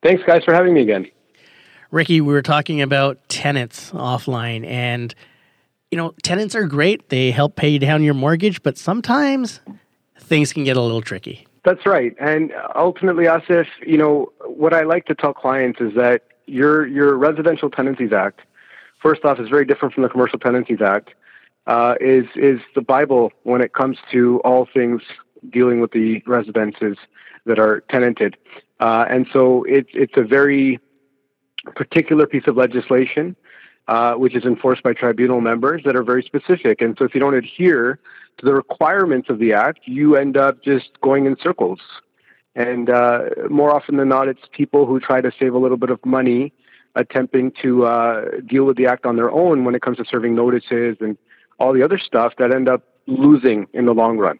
Thanks, 0.04 0.22
guys, 0.24 0.44
for 0.44 0.54
having 0.54 0.72
me 0.72 0.82
again. 0.82 1.10
Ricky, 1.90 2.20
we 2.20 2.32
were 2.32 2.42
talking 2.42 2.82
about 2.82 3.28
tenants 3.28 3.90
offline, 3.92 4.66
and 4.66 5.14
you 5.90 5.98
know, 5.98 6.14
tenants 6.22 6.54
are 6.54 6.66
great. 6.66 7.08
They 7.08 7.30
help 7.30 7.56
pay 7.56 7.78
down 7.78 8.02
your 8.02 8.14
mortgage, 8.14 8.62
but 8.62 8.76
sometimes 8.76 9.60
things 10.18 10.52
can 10.52 10.64
get 10.64 10.76
a 10.76 10.80
little 10.80 11.00
tricky. 11.00 11.46
That's 11.64 11.84
right. 11.84 12.14
And 12.20 12.52
ultimately, 12.74 13.24
Asif, 13.24 13.66
you 13.84 13.98
know, 13.98 14.32
what 14.44 14.72
I 14.72 14.82
like 14.82 15.06
to 15.06 15.14
tell 15.14 15.32
clients 15.32 15.80
is 15.80 15.94
that 15.94 16.22
your 16.46 16.86
your 16.86 17.16
Residential 17.16 17.70
Tenancies 17.70 18.12
Act, 18.12 18.40
first 19.02 19.24
off, 19.24 19.40
is 19.40 19.48
very 19.48 19.64
different 19.64 19.94
from 19.94 20.02
the 20.02 20.08
Commercial 20.08 20.38
Tenancies 20.38 20.80
Act. 20.80 21.10
Uh, 21.66 21.94
is 22.00 22.26
is 22.36 22.60
the 22.76 22.80
Bible 22.80 23.32
when 23.42 23.60
it 23.60 23.72
comes 23.72 23.98
to 24.12 24.40
all 24.44 24.68
things 24.72 25.02
dealing 25.50 25.80
with 25.80 25.90
the 25.90 26.22
residences 26.26 26.96
that 27.44 27.58
are 27.58 27.80
tenanted, 27.90 28.36
uh, 28.78 29.04
and 29.08 29.26
so 29.32 29.64
it's 29.64 29.90
it's 29.92 30.16
a 30.16 30.22
very 30.22 30.78
particular 31.74 32.26
piece 32.26 32.46
of 32.46 32.56
legislation, 32.56 33.36
uh, 33.88 34.14
which 34.14 34.34
is 34.34 34.44
enforced 34.44 34.82
by 34.82 34.92
tribunal 34.92 35.40
members 35.40 35.82
that 35.84 35.96
are 35.96 36.02
very 36.02 36.22
specific. 36.22 36.80
And 36.80 36.96
so 36.98 37.04
if 37.04 37.14
you 37.14 37.20
don't 37.20 37.34
adhere 37.34 37.98
to 38.38 38.44
the 38.44 38.54
requirements 38.54 39.30
of 39.30 39.38
the 39.38 39.52
act, 39.52 39.80
you 39.84 40.16
end 40.16 40.36
up 40.36 40.62
just 40.62 41.00
going 41.00 41.26
in 41.26 41.36
circles. 41.42 41.80
And 42.54 42.88
uh, 42.88 43.20
more 43.50 43.70
often 43.70 43.96
than 43.96 44.08
not, 44.08 44.28
it's 44.28 44.40
people 44.52 44.86
who 44.86 44.98
try 44.98 45.20
to 45.20 45.30
save 45.38 45.54
a 45.54 45.58
little 45.58 45.76
bit 45.76 45.90
of 45.90 46.04
money 46.04 46.52
attempting 46.94 47.52
to 47.62 47.84
uh, 47.84 48.24
deal 48.46 48.64
with 48.64 48.76
the 48.76 48.86
act 48.86 49.04
on 49.04 49.16
their 49.16 49.30
own 49.30 49.64
when 49.64 49.74
it 49.74 49.82
comes 49.82 49.98
to 49.98 50.04
serving 50.04 50.34
notices 50.34 50.96
and 51.00 51.18
all 51.58 51.72
the 51.72 51.82
other 51.82 51.98
stuff 51.98 52.32
that 52.38 52.54
end 52.54 52.68
up 52.68 52.82
losing 53.06 53.66
in 53.72 53.84
the 53.84 53.92
long 53.92 54.18
run. 54.18 54.38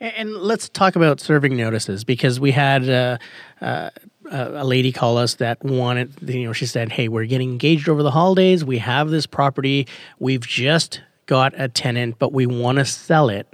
And 0.00 0.34
let's 0.34 0.68
talk 0.68 0.96
about 0.96 1.20
serving 1.20 1.56
notices 1.56 2.04
because 2.04 2.40
we 2.40 2.50
had 2.50 2.88
uh, 2.88 3.18
uh, 3.60 3.90
a 4.30 4.64
lady 4.64 4.92
call 4.92 5.18
us 5.18 5.34
that 5.34 5.62
wanted, 5.64 6.12
you 6.22 6.44
know, 6.44 6.52
she 6.52 6.66
said, 6.66 6.90
Hey, 6.90 7.08
we're 7.08 7.26
getting 7.26 7.50
engaged 7.50 7.88
over 7.88 8.02
the 8.02 8.10
holidays. 8.10 8.64
We 8.64 8.78
have 8.78 9.10
this 9.10 9.26
property. 9.26 9.86
We've 10.18 10.46
just 10.46 11.00
got 11.26 11.52
a 11.56 11.68
tenant, 11.68 12.18
but 12.18 12.32
we 12.32 12.46
want 12.46 12.78
to 12.78 12.84
sell 12.84 13.28
it. 13.28 13.46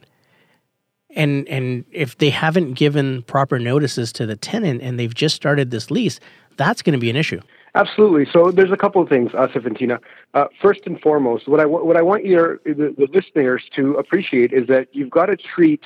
And, 1.17 1.49
and 1.49 1.85
if 1.91 2.19
they 2.19 2.31
haven't 2.31 2.75
given 2.75 3.23
proper 3.23 3.59
notices 3.59 4.13
to 4.13 4.27
the 4.27 4.37
tenant 4.37 4.81
and 4.83 4.99
they've 4.99 5.15
just 5.15 5.35
started 5.35 5.71
this 5.71 5.91
lease, 5.91 6.21
that's 6.57 6.83
going 6.83 6.93
to 6.93 7.01
be 7.01 7.11
an 7.11 7.17
issue. 7.17 7.41
Absolutely. 7.75 8.27
So 8.33 8.51
there's 8.51 8.73
a 8.73 8.77
couple 8.77 9.01
of 9.01 9.09
things, 9.09 9.31
Asif 9.33 9.65
and. 9.65 10.01
Uh, 10.35 10.45
first 10.61 10.81
and 10.87 11.01
foremost, 11.01 11.49
what 11.49 11.61
I 11.61 11.67
what 11.67 11.97
I 11.97 12.03
want 12.03 12.25
your 12.25 12.61
the, 12.65 12.95
the 12.97 13.09
listeners 13.13 13.63
to 13.77 13.95
appreciate 13.95 14.53
is 14.53 14.67
that 14.67 14.89
you've 14.93 15.11
got 15.11 15.27
to 15.27 15.37
treat 15.37 15.83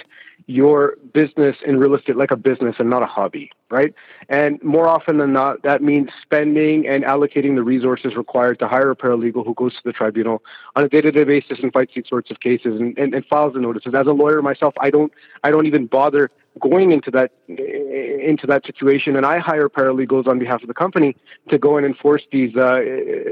your 0.47 0.97
business 1.13 1.57
in 1.67 1.79
real 1.79 1.95
estate 1.95 2.17
like 2.17 2.31
a 2.31 2.37
business 2.37 2.77
and 2.79 2.91
not 2.91 3.03
a 3.03 3.07
hobby, 3.07 3.51
right? 3.71 3.95
And 4.29 4.63
more 4.63 4.87
often 4.87 5.19
than 5.19 5.33
not, 5.33 5.63
that 5.63 5.83
means 5.83 6.11
spending 6.23 6.87
and 6.87 7.03
allocating 7.05 7.55
the 7.55 7.63
resources 7.63 8.15
required 8.15 8.59
to 8.59 8.69
hire 8.69 8.91
a 8.91 8.97
paralegal 8.97 9.45
who 9.47 9.55
goes 9.55 9.73
to 9.75 9.81
the 9.85 9.93
tribunal 9.93 10.43
on 10.77 10.85
a 10.85 10.89
day-to-day 10.89 11.25
basis 11.25 11.61
and 11.63 11.73
fights 11.73 11.93
these 11.95 12.09
sorts 12.09 12.31
of 12.31 12.41
cases 12.41 12.79
and, 12.79 12.97
and, 12.99 13.15
and 13.15 13.25
files 13.27 13.55
the 13.55 13.61
notices. 13.61 13.95
As 13.95 14.07
a 14.07 14.13
lawyer 14.13 14.43
myself, 14.43 14.75
I 14.81 14.91
don't 14.91 15.13
I 15.43 15.51
don't 15.51 15.67
even 15.67 15.87
bother 15.87 16.31
going 16.61 16.93
into 16.93 17.11
that 17.11 17.33
into 17.49 18.47
that 18.47 18.65
situation, 18.65 19.17
and 19.17 19.27
I 19.27 19.39
hire 19.39 19.69
paralegals 19.69 20.27
on 20.27 20.39
behalf 20.39 20.63
of 20.63 20.69
the 20.69 20.75
company 20.75 21.17
to 21.49 21.59
go 21.59 21.77
and 21.77 21.85
enforce 21.85 22.23
these 22.31 22.57
uh, 22.57 22.81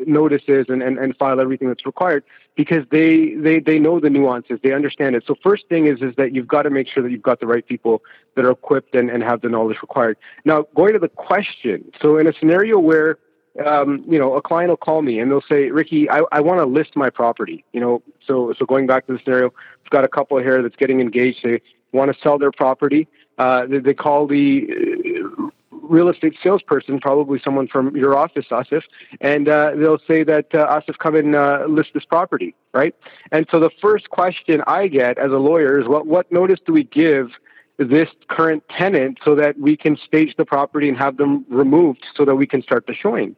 notices 0.07 0.67
and, 0.69 0.83
and, 0.83 0.99
and 0.99 1.17
file 1.17 1.41
everything 1.41 1.69
that's 1.69 1.87
required 1.87 2.25
because 2.57 2.85
they, 2.91 3.35
they 3.35 3.61
they 3.61 3.79
know 3.79 4.01
the 4.01 4.11
nuances, 4.11 4.59
they 4.63 4.73
understand 4.73 5.15
it. 5.17 5.25
So 5.27 5.37
first 5.43 5.69
thing 5.69 5.87
is 5.87 6.03
is 6.03 6.15
that 6.17 6.35
you've 6.35 6.49
got 6.49 6.63
to 6.63 6.71
make 6.71 6.89
sure 6.89 7.03
that 7.03 7.11
you've 7.11 7.23
got 7.23 7.41
the 7.41 7.47
right 7.47 7.67
people 7.67 8.03
that 8.35 8.45
are 8.45 8.51
equipped 8.51 8.95
and, 8.95 9.09
and 9.09 9.23
have 9.23 9.41
the 9.41 9.49
knowledge 9.49 9.79
required. 9.83 10.17
Now, 10.45 10.67
going 10.75 10.93
to 10.95 10.99
the 10.99 11.09
question, 11.09 11.91
so 12.01 12.19
in 12.19 12.27
a 12.27 12.33
scenario 12.33 12.79
where 12.79 13.19
um, 13.67 14.03
you 14.09 14.19
know, 14.19 14.35
a 14.35 14.43
client 14.43 14.71
will 14.71 14.79
call 14.79 15.03
me 15.03 15.19
and 15.19 15.31
they'll 15.31 15.43
say, 15.43 15.71
Ricky, 15.71 16.09
I, 16.09 16.23
I 16.33 16.41
want 16.41 16.61
to 16.61 16.65
list 16.65 16.97
my 16.97 17.11
property. 17.11 17.65
You 17.73 17.81
know, 17.81 18.03
so 18.27 18.55
so 18.59 18.65
going 18.65 18.87
back 18.87 19.07
to 19.07 19.13
the 19.13 19.19
scenario, 19.23 19.53
we've 19.83 19.91
got 19.91 20.05
a 20.05 20.09
couple 20.09 20.39
here 20.39 20.63
that's 20.63 20.77
getting 20.77 21.01
engaged. 21.01 21.41
They 21.43 21.61
want 21.93 22.13
to 22.13 22.21
sell 22.23 22.39
their 22.39 22.53
property. 22.53 23.09
Uh, 23.39 23.67
they, 23.67 23.79
they, 23.79 23.95
call 23.95 24.27
the 24.27 24.69
uh, 24.71 25.49
real 25.71 26.09
estate 26.09 26.35
salesperson, 26.43 27.01
probably 27.01 27.41
someone 27.43 27.67
from 27.69 27.97
your 27.97 28.17
office, 28.17 28.47
Asif, 28.51 28.83
and 29.21 29.49
uh, 29.49 29.73
they'll 29.77 29.99
say 30.07 30.23
that 30.23 30.55
uh, 30.55 30.81
Asif, 30.81 30.99
come 30.99 31.15
and 31.15 31.35
uh, 31.35 31.65
list 31.69 31.91
this 31.95 32.05
property, 32.05 32.55
right? 32.73 32.95
And 33.31 33.47
so 33.51 33.59
the 33.59 33.71
first 33.81 34.11
question 34.11 34.63
I 34.67 34.89
get 34.89 35.19
as 35.19 35.33
a 35.33 35.39
lawyer 35.39 35.81
is, 35.81 35.89
what 35.89 36.07
what 36.07 36.31
notice 36.31 36.61
do 36.65 36.73
we 36.73 36.85
give? 36.85 37.31
this 37.79 38.09
current 38.29 38.63
tenant 38.69 39.19
so 39.25 39.35
that 39.35 39.59
we 39.59 39.77
can 39.77 39.97
stage 39.97 40.37
the 40.37 40.45
property 40.45 40.89
and 40.89 40.97
have 40.97 41.17
them 41.17 41.45
removed 41.49 42.05
so 42.15 42.25
that 42.25 42.37
we 42.37 42.47
can 42.47 42.63
start 42.63 42.87
the 42.87 42.95
showing. 42.95 43.35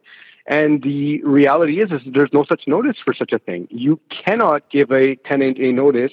And 0.47 0.83
the 0.83 1.23
reality 1.23 1.81
is, 1.81 1.91
is 1.91 2.01
there's 2.05 2.31
no 2.31 2.45
such 2.47 2.67
notice 2.67 2.97
for 3.03 3.13
such 3.13 3.31
a 3.31 3.39
thing. 3.39 3.67
You 3.71 3.99
cannot 4.09 4.69
give 4.69 4.91
a 4.91 5.15
tenant 5.15 5.57
a 5.57 5.71
notice 5.71 6.11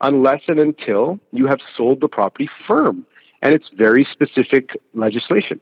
unless 0.00 0.42
and 0.48 0.58
until 0.58 1.18
you 1.32 1.46
have 1.46 1.60
sold 1.76 2.00
the 2.00 2.08
property 2.08 2.48
firm. 2.66 3.06
And 3.42 3.54
it's 3.54 3.68
very 3.76 4.06
specific 4.10 4.70
legislation. 4.94 5.60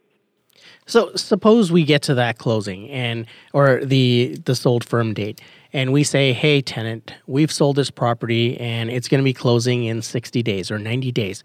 So 0.87 1.14
suppose 1.16 1.73
we 1.73 1.85
get 1.85 2.03
to 2.03 2.14
that 2.14 2.38
closing 2.38 2.88
and 2.90 3.27
or 3.53 3.85
the 3.85 4.37
the 4.45 4.55
sold 4.55 4.85
firm 4.85 5.14
date 5.14 5.40
and 5.73 5.92
we 5.92 6.05
say, 6.05 6.33
"Hey 6.33 6.61
tenant, 6.61 7.14
we've 7.27 7.51
sold 7.51 7.77
this 7.77 7.90
property 7.90 8.59
and 8.59 8.90
it's 8.90 9.09
going 9.09 9.21
to 9.21 9.25
be 9.25 9.33
closing 9.33 9.85
in 9.85 10.03
60 10.03 10.42
days 10.42 10.71
or 10.71 10.79
90 10.79 11.12
days." 11.12 11.42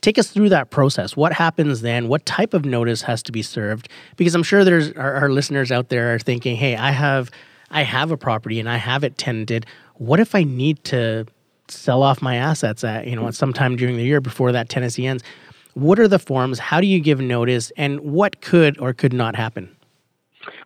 take 0.00 0.16
us 0.16 0.30
through 0.30 0.48
that 0.48 0.70
process. 0.70 1.16
What 1.16 1.32
happens 1.32 1.80
then? 1.80 2.06
What 2.06 2.24
type 2.24 2.54
of 2.54 2.64
notice 2.64 3.02
has 3.02 3.20
to 3.24 3.32
be 3.32 3.42
served? 3.42 3.88
Because 4.16 4.34
I'm 4.36 4.44
sure 4.44 4.62
there's 4.62 4.92
our, 4.92 5.14
our, 5.14 5.28
listeners 5.28 5.72
out 5.72 5.88
there 5.88 6.14
are 6.14 6.20
thinking, 6.20 6.54
"Hey, 6.56 6.76
I 6.76 6.92
have 6.92 7.32
I 7.70 7.82
have 7.82 8.10
a 8.10 8.16
property 8.16 8.60
and 8.60 8.68
I 8.68 8.76
have 8.76 9.04
it 9.04 9.18
tenanted. 9.18 9.66
What 9.94 10.20
if 10.20 10.34
I 10.34 10.44
need 10.44 10.84
to 10.84 11.26
sell 11.70 12.02
off 12.02 12.22
my 12.22 12.36
assets 12.36 12.84
at 12.84 13.06
you 13.06 13.16
know 13.16 13.26
at 13.28 13.34
some 13.34 13.52
time 13.52 13.76
during 13.76 13.96
the 13.96 14.04
year 14.04 14.20
before 14.20 14.52
that 14.52 14.68
tenancy 14.68 15.06
ends?" 15.06 15.22
What 15.74 16.00
are 16.00 16.08
the 16.08 16.18
forms? 16.18 16.58
How 16.58 16.80
do 16.80 16.88
you 16.88 16.98
give 16.98 17.20
notice? 17.20 17.70
And 17.76 18.00
what 18.00 18.40
could 18.40 18.76
or 18.80 18.92
could 18.92 19.12
not 19.12 19.36
happen? 19.36 19.70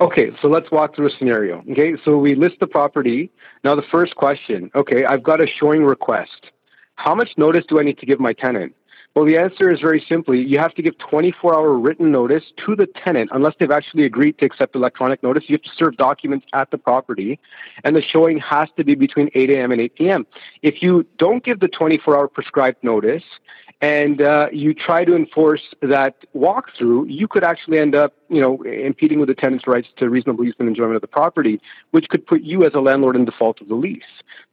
Okay, 0.00 0.30
so 0.40 0.48
let's 0.48 0.70
walk 0.70 0.96
through 0.96 1.08
a 1.08 1.10
scenario. 1.10 1.62
Okay, 1.70 1.96
so 2.04 2.16
we 2.16 2.34
list 2.34 2.56
the 2.60 2.66
property. 2.66 3.30
Now, 3.64 3.74
the 3.74 3.82
first 3.82 4.16
question 4.16 4.70
okay, 4.74 5.04
I've 5.04 5.22
got 5.22 5.40
a 5.40 5.46
showing 5.46 5.84
request. 5.84 6.50
How 6.96 7.14
much 7.14 7.30
notice 7.36 7.64
do 7.68 7.78
I 7.80 7.82
need 7.82 7.98
to 7.98 8.06
give 8.06 8.20
my 8.20 8.32
tenant? 8.32 8.74
Well, 9.14 9.26
the 9.26 9.36
answer 9.36 9.70
is 9.70 9.80
very 9.80 10.02
simply 10.08 10.42
you 10.42 10.58
have 10.58 10.74
to 10.74 10.82
give 10.82 10.96
24 10.96 11.54
hour 11.54 11.74
written 11.74 12.10
notice 12.10 12.44
to 12.64 12.74
the 12.74 12.86
tenant 12.86 13.30
unless 13.32 13.54
they've 13.58 13.70
actually 13.70 14.04
agreed 14.04 14.38
to 14.38 14.46
accept 14.46 14.74
electronic 14.74 15.22
notice. 15.22 15.44
You 15.48 15.54
have 15.54 15.62
to 15.62 15.70
serve 15.76 15.98
documents 15.98 16.46
at 16.54 16.70
the 16.70 16.78
property, 16.78 17.38
and 17.84 17.94
the 17.94 18.00
showing 18.00 18.38
has 18.38 18.70
to 18.78 18.84
be 18.84 18.94
between 18.94 19.28
8 19.34 19.50
a.m. 19.50 19.70
and 19.70 19.82
8 19.82 19.94
p.m. 19.96 20.26
If 20.62 20.82
you 20.82 21.06
don't 21.18 21.44
give 21.44 21.60
the 21.60 21.68
24 21.68 22.16
hour 22.16 22.28
prescribed 22.28 22.82
notice 22.82 23.24
and 23.82 24.22
uh, 24.22 24.46
you 24.52 24.72
try 24.72 25.04
to 25.04 25.16
enforce 25.16 25.74
that 25.82 26.14
walkthrough, 26.36 27.04
you 27.08 27.26
could 27.26 27.42
actually 27.42 27.78
end 27.78 27.96
up, 27.96 28.14
you 28.28 28.40
know, 28.40 28.62
impeding 28.62 29.18
with 29.18 29.28
the 29.28 29.34
tenant's 29.34 29.66
rights 29.66 29.88
to 29.96 30.08
reasonable 30.08 30.44
use 30.44 30.54
and 30.60 30.68
enjoyment 30.68 30.94
of 30.94 31.02
the 31.02 31.08
property, 31.08 31.60
which 31.90 32.08
could 32.08 32.24
put 32.24 32.42
you 32.42 32.64
as 32.64 32.74
a 32.74 32.80
landlord 32.80 33.16
in 33.16 33.24
default 33.24 33.60
of 33.60 33.66
the 33.66 33.74
lease. 33.74 34.02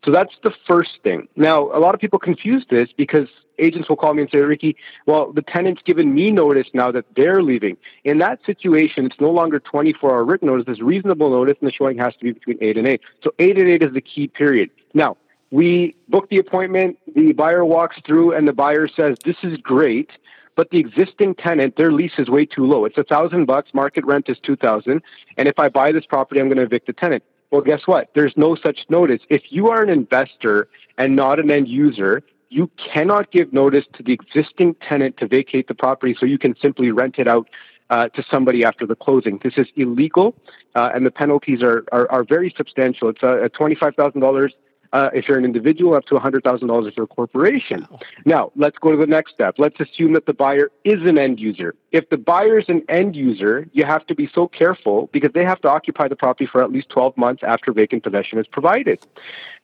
So 0.03 0.09
that's 0.09 0.33
the 0.41 0.51
first 0.65 0.97
thing. 1.03 1.27
Now, 1.35 1.65
a 1.71 1.77
lot 1.77 1.93
of 1.93 2.01
people 2.01 2.17
confuse 2.17 2.65
this 2.71 2.89
because 2.97 3.27
agents 3.59 3.87
will 3.87 3.97
call 3.97 4.15
me 4.15 4.23
and 4.23 4.31
say, 4.31 4.39
Ricky, 4.39 4.75
well, 5.05 5.31
the 5.31 5.43
tenant's 5.43 5.83
given 5.83 6.15
me 6.15 6.31
notice 6.31 6.67
now 6.73 6.91
that 6.91 7.05
they're 7.15 7.43
leaving. 7.43 7.77
In 8.05 8.17
that 8.17 8.39
situation, 8.47 9.05
it's 9.05 9.19
no 9.19 9.29
longer 9.29 9.59
24 9.59 10.09
hour 10.09 10.25
written 10.25 10.47
notice, 10.47 10.65
it's 10.67 10.81
reasonable 10.81 11.29
notice, 11.29 11.57
and 11.61 11.67
the 11.67 11.73
showing 11.73 11.99
has 11.99 12.15
to 12.15 12.23
be 12.23 12.31
between 12.31 12.57
8 12.61 12.77
and 12.77 12.87
8. 12.87 13.01
So 13.23 13.31
8 13.37 13.59
and 13.59 13.69
8 13.69 13.83
is 13.83 13.93
the 13.93 14.01
key 14.01 14.27
period. 14.27 14.71
Now, 14.95 15.17
we 15.51 15.95
book 16.07 16.29
the 16.29 16.37
appointment, 16.37 16.97
the 17.15 17.33
buyer 17.33 17.65
walks 17.65 17.97
through, 18.05 18.33
and 18.33 18.47
the 18.47 18.53
buyer 18.53 18.87
says, 18.87 19.17
This 19.25 19.37
is 19.43 19.57
great. 19.57 20.11
But 20.55 20.71
the 20.71 20.77
existing 20.79 21.35
tenant, 21.35 21.77
their 21.77 21.93
lease 21.93 22.11
is 22.17 22.27
way 22.27 22.45
too 22.45 22.65
low. 22.65 22.83
It's 22.83 22.97
a 22.97 23.03
thousand 23.05 23.45
bucks. 23.45 23.73
Market 23.73 24.03
rent 24.03 24.27
is 24.27 24.37
two 24.39 24.57
thousand. 24.57 25.01
And 25.37 25.47
if 25.47 25.57
I 25.57 25.69
buy 25.69 25.93
this 25.93 26.05
property, 26.05 26.41
I'm 26.41 26.47
going 26.47 26.57
to 26.57 26.63
evict 26.63 26.87
the 26.87 26.91
tenant. 26.91 27.23
Well, 27.49 27.61
guess 27.61 27.83
what? 27.85 28.09
There's 28.13 28.33
no 28.35 28.55
such 28.55 28.79
notice. 28.89 29.21
If 29.29 29.43
you 29.51 29.69
are 29.69 29.81
an 29.81 29.89
investor 29.89 30.67
and 30.97 31.15
not 31.15 31.39
an 31.39 31.49
end 31.49 31.69
user, 31.69 32.23
you 32.49 32.69
cannot 32.93 33.31
give 33.31 33.53
notice 33.53 33.85
to 33.93 34.03
the 34.03 34.11
existing 34.11 34.75
tenant 34.87 35.17
to 35.17 35.27
vacate 35.27 35.67
the 35.67 35.75
property 35.75 36.15
so 36.19 36.25
you 36.25 36.37
can 36.37 36.55
simply 36.61 36.91
rent 36.91 37.19
it 37.19 37.27
out 37.27 37.47
uh, 37.89 38.09
to 38.09 38.23
somebody 38.29 38.63
after 38.63 38.85
the 38.85 38.95
closing. 38.95 39.39
This 39.43 39.53
is 39.57 39.67
illegal, 39.75 40.35
uh, 40.75 40.89
and 40.93 41.05
the 41.05 41.11
penalties 41.11 41.63
are, 41.63 41.85
are, 41.91 42.11
are 42.11 42.23
very 42.23 42.53
substantial. 42.55 43.09
It's 43.09 43.23
a, 43.23 43.45
a 43.45 43.49
$25,000 43.49 44.49
uh, 44.93 45.09
if 45.13 45.27
you're 45.27 45.37
an 45.37 45.45
individual, 45.45 45.93
up 45.93 46.05
to 46.05 46.15
$100,000 46.15 46.87
if 46.87 46.97
you're 46.97 47.03
a 47.03 47.07
corporation. 47.07 47.87
Now, 48.25 48.51
let's 48.55 48.77
go 48.79 48.91
to 48.91 48.97
the 48.97 49.07
next 49.07 49.33
step. 49.33 49.55
Let's 49.57 49.79
assume 49.79 50.13
that 50.13 50.25
the 50.25 50.33
buyer 50.33 50.71
is 50.83 51.01
an 51.03 51.17
end 51.17 51.39
user. 51.39 51.75
If 51.91 52.09
the 52.09 52.17
buyer 52.17 52.59
is 52.59 52.65
an 52.69 52.83
end 52.89 53.15
user, 53.15 53.67
you 53.73 53.85
have 53.85 54.05
to 54.07 54.15
be 54.15 54.29
so 54.33 54.47
careful 54.47 55.09
because 55.11 55.31
they 55.33 55.43
have 55.43 55.61
to 55.61 55.69
occupy 55.69 56.07
the 56.07 56.15
property 56.15 56.45
for 56.45 56.63
at 56.63 56.71
least 56.71 56.89
12 56.89 57.17
months 57.17 57.43
after 57.43 57.71
vacant 57.71 58.03
possession 58.03 58.39
is 58.39 58.47
provided. 58.47 58.99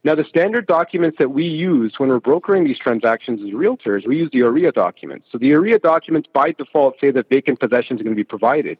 Now, 0.04 0.14
the 0.14 0.24
standard 0.24 0.68
documents 0.68 1.18
that 1.18 1.32
we 1.32 1.46
use 1.46 1.96
when 1.98 2.10
we're 2.10 2.20
brokering 2.20 2.64
these 2.64 2.78
transactions 2.78 3.42
as 3.42 3.50
realtors, 3.50 4.06
we 4.06 4.18
use 4.18 4.30
the 4.32 4.42
OREA 4.42 4.72
documents. 4.72 5.28
So 5.32 5.40
the 5.40 5.52
OREA 5.52 5.82
documents 5.82 6.30
by 6.32 6.52
default 6.52 7.00
say 7.02 7.10
that 7.10 7.28
vacant 7.28 7.60
possession 7.60 7.98
is 7.98 8.04
going 8.04 8.16
to 8.16 8.20
be 8.20 8.24
provided. 8.24 8.78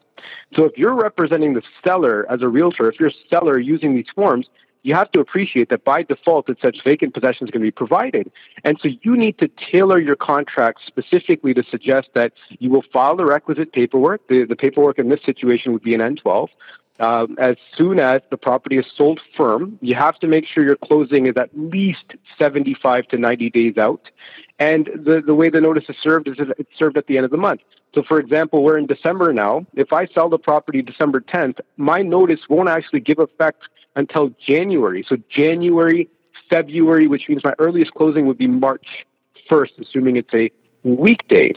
So 0.54 0.64
if 0.64 0.78
you're 0.78 0.94
representing 0.94 1.54
the 1.54 1.62
seller 1.84 2.26
as 2.30 2.42
a 2.42 2.48
realtor, 2.48 2.88
if 2.88 3.00
you're 3.00 3.08
a 3.08 3.28
seller 3.28 3.58
using 3.58 3.96
these 3.96 4.06
forms, 4.14 4.46
you 4.86 4.94
have 4.94 5.10
to 5.10 5.18
appreciate 5.18 5.68
that 5.70 5.84
by 5.84 6.04
default 6.04 6.46
that 6.46 6.60
such 6.60 6.84
vacant 6.84 7.12
possession 7.12 7.44
is 7.44 7.50
going 7.50 7.60
to 7.60 7.66
be 7.66 7.72
provided. 7.72 8.30
And 8.62 8.78
so 8.80 8.88
you 9.02 9.16
need 9.16 9.36
to 9.38 9.48
tailor 9.48 9.98
your 9.98 10.14
contract 10.14 10.82
specifically 10.86 11.52
to 11.54 11.64
suggest 11.64 12.10
that 12.14 12.32
you 12.60 12.70
will 12.70 12.84
file 12.92 13.16
the 13.16 13.24
requisite 13.24 13.72
paperwork. 13.72 14.28
The, 14.28 14.44
the 14.44 14.54
paperwork 14.54 15.00
in 15.00 15.08
this 15.08 15.20
situation 15.24 15.72
would 15.72 15.82
be 15.82 15.92
an 15.92 16.00
N12. 16.00 16.48
Um, 16.98 17.36
as 17.38 17.56
soon 17.76 17.98
as 17.98 18.22
the 18.30 18.36
property 18.36 18.78
is 18.78 18.86
sold 18.96 19.20
firm, 19.36 19.78
you 19.82 19.94
have 19.94 20.18
to 20.20 20.26
make 20.26 20.46
sure 20.46 20.64
your 20.64 20.76
closing 20.76 21.26
is 21.26 21.36
at 21.36 21.50
least 21.54 22.14
75 22.38 23.08
to 23.08 23.18
90 23.18 23.50
days 23.50 23.76
out. 23.76 24.10
And 24.58 24.86
the, 24.86 25.22
the 25.24 25.34
way 25.34 25.50
the 25.50 25.60
notice 25.60 25.84
is 25.88 25.96
served 26.02 26.28
is 26.28 26.36
it's 26.58 26.78
served 26.78 26.96
at 26.96 27.06
the 27.06 27.16
end 27.18 27.26
of 27.26 27.30
the 27.30 27.36
month. 27.36 27.60
So, 27.94 28.02
for 28.02 28.18
example, 28.18 28.62
we're 28.62 28.78
in 28.78 28.86
December 28.86 29.32
now. 29.32 29.66
If 29.74 29.92
I 29.92 30.06
sell 30.06 30.28
the 30.28 30.38
property 30.38 30.82
December 30.82 31.20
10th, 31.20 31.60
my 31.76 32.02
notice 32.02 32.40
won't 32.48 32.68
actually 32.68 33.00
give 33.00 33.18
effect 33.18 33.62
until 33.96 34.30
January. 34.38 35.04
So 35.08 35.16
January, 35.28 36.08
February, 36.48 37.08
which 37.08 37.28
means 37.28 37.42
my 37.42 37.54
earliest 37.58 37.92
closing 37.94 38.26
would 38.26 38.38
be 38.38 38.46
March 38.46 39.06
1st, 39.50 39.80
assuming 39.80 40.16
it's 40.16 40.32
a 40.34 40.50
weekday. 40.84 41.52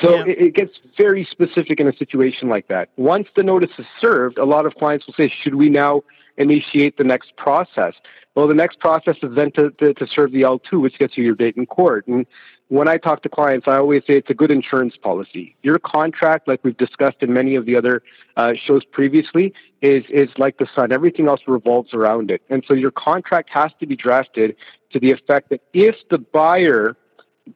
So 0.00 0.16
yeah. 0.16 0.24
it, 0.26 0.38
it, 0.40 0.54
gets 0.54 0.78
very 0.96 1.24
specific 1.24 1.80
in 1.80 1.88
a 1.88 1.96
situation 1.96 2.48
like 2.48 2.68
that. 2.68 2.88
Once 2.96 3.28
the 3.36 3.42
notice 3.42 3.70
is 3.78 3.86
served, 4.00 4.38
a 4.38 4.44
lot 4.44 4.66
of 4.66 4.74
clients 4.74 5.06
will 5.06 5.14
say, 5.14 5.32
should 5.42 5.56
we 5.56 5.68
now 5.68 6.02
initiate 6.36 6.96
the 6.96 7.04
next 7.04 7.36
process? 7.36 7.94
Well, 8.34 8.46
the 8.46 8.54
next 8.54 8.78
process 8.78 9.16
is 9.22 9.34
then 9.34 9.50
to, 9.52 9.70
to, 9.70 9.94
to 9.94 10.06
serve 10.06 10.32
the 10.32 10.42
L2, 10.42 10.80
which 10.80 10.98
gets 10.98 11.16
you 11.16 11.24
your 11.24 11.34
date 11.34 11.56
in 11.56 11.66
court. 11.66 12.06
And 12.06 12.24
when 12.68 12.86
I 12.86 12.98
talk 12.98 13.22
to 13.22 13.28
clients, 13.28 13.66
I 13.66 13.76
always 13.78 14.02
say 14.06 14.14
it's 14.14 14.30
a 14.30 14.34
good 14.34 14.50
insurance 14.50 14.96
policy. 14.96 15.56
Your 15.62 15.78
contract, 15.78 16.46
like 16.46 16.60
we've 16.62 16.76
discussed 16.76 17.16
in 17.20 17.32
many 17.32 17.56
of 17.56 17.66
the 17.66 17.74
other 17.74 18.02
uh, 18.36 18.52
shows 18.54 18.84
previously, 18.84 19.52
is 19.80 20.04
is 20.08 20.28
like 20.38 20.58
the 20.58 20.68
sun. 20.74 20.92
Everything 20.92 21.28
else 21.28 21.40
revolves 21.46 21.94
around 21.94 22.30
it, 22.30 22.42
and 22.50 22.62
so 22.68 22.74
your 22.74 22.90
contract 22.90 23.48
has 23.50 23.72
to 23.80 23.86
be 23.86 23.96
drafted 23.96 24.54
to 24.90 25.00
the 25.00 25.10
effect 25.10 25.50
that 25.50 25.60
if 25.72 25.96
the 26.10 26.18
buyer 26.18 26.96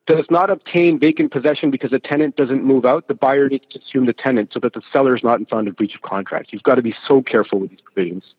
does 0.06 0.26
not 0.30 0.50
obtain 0.50 0.98
vacant 0.98 1.32
possession 1.32 1.70
because 1.70 1.90
the 1.90 1.98
tenant 1.98 2.36
doesn't 2.36 2.64
move 2.64 2.84
out, 2.84 3.08
the 3.08 3.14
buyer 3.14 3.48
needs 3.48 3.64
to 3.70 3.78
assume 3.78 4.06
the 4.06 4.12
tenant 4.12 4.50
so 4.52 4.60
that 4.60 4.74
the 4.74 4.82
seller 4.92 5.16
is 5.16 5.22
not 5.22 5.38
in 5.38 5.46
front 5.46 5.68
of 5.68 5.76
breach 5.76 5.94
of 5.94 6.02
contract. 6.02 6.52
You've 6.52 6.62
got 6.62 6.76
to 6.76 6.82
be 6.82 6.94
so 7.06 7.22
careful 7.22 7.60
with 7.60 7.70
these 7.70 7.80
provisions. 7.80 8.34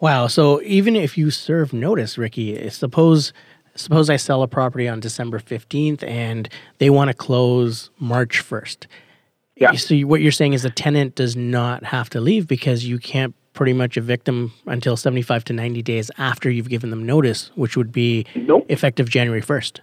Wow. 0.00 0.26
So 0.26 0.60
even 0.62 0.96
if 0.96 1.16
you 1.16 1.30
serve 1.30 1.72
notice, 1.72 2.18
Ricky, 2.18 2.68
suppose 2.70 3.32
suppose 3.74 4.10
I 4.10 4.16
sell 4.16 4.42
a 4.42 4.48
property 4.48 4.88
on 4.88 5.00
December 5.00 5.38
15th 5.38 6.02
and 6.02 6.48
they 6.78 6.90
want 6.90 7.08
to 7.08 7.14
close 7.14 7.90
March 7.98 8.42
1st. 8.42 8.86
Yeah. 9.56 9.72
So 9.72 9.96
what 10.00 10.20
you're 10.20 10.32
saying 10.32 10.54
is 10.54 10.62
the 10.62 10.70
tenant 10.70 11.14
does 11.14 11.36
not 11.36 11.84
have 11.84 12.10
to 12.10 12.20
leave 12.20 12.46
because 12.46 12.84
you 12.84 12.98
can't 12.98 13.34
pretty 13.52 13.72
much 13.72 13.96
evict 13.96 14.24
them 14.24 14.52
until 14.66 14.96
75 14.96 15.44
to 15.44 15.52
90 15.52 15.82
days 15.82 16.10
after 16.18 16.50
you've 16.50 16.68
given 16.68 16.90
them 16.90 17.04
notice, 17.04 17.50
which 17.54 17.76
would 17.76 17.92
be 17.92 18.26
nope. 18.34 18.66
effective 18.68 19.08
January 19.08 19.42
1st. 19.42 19.80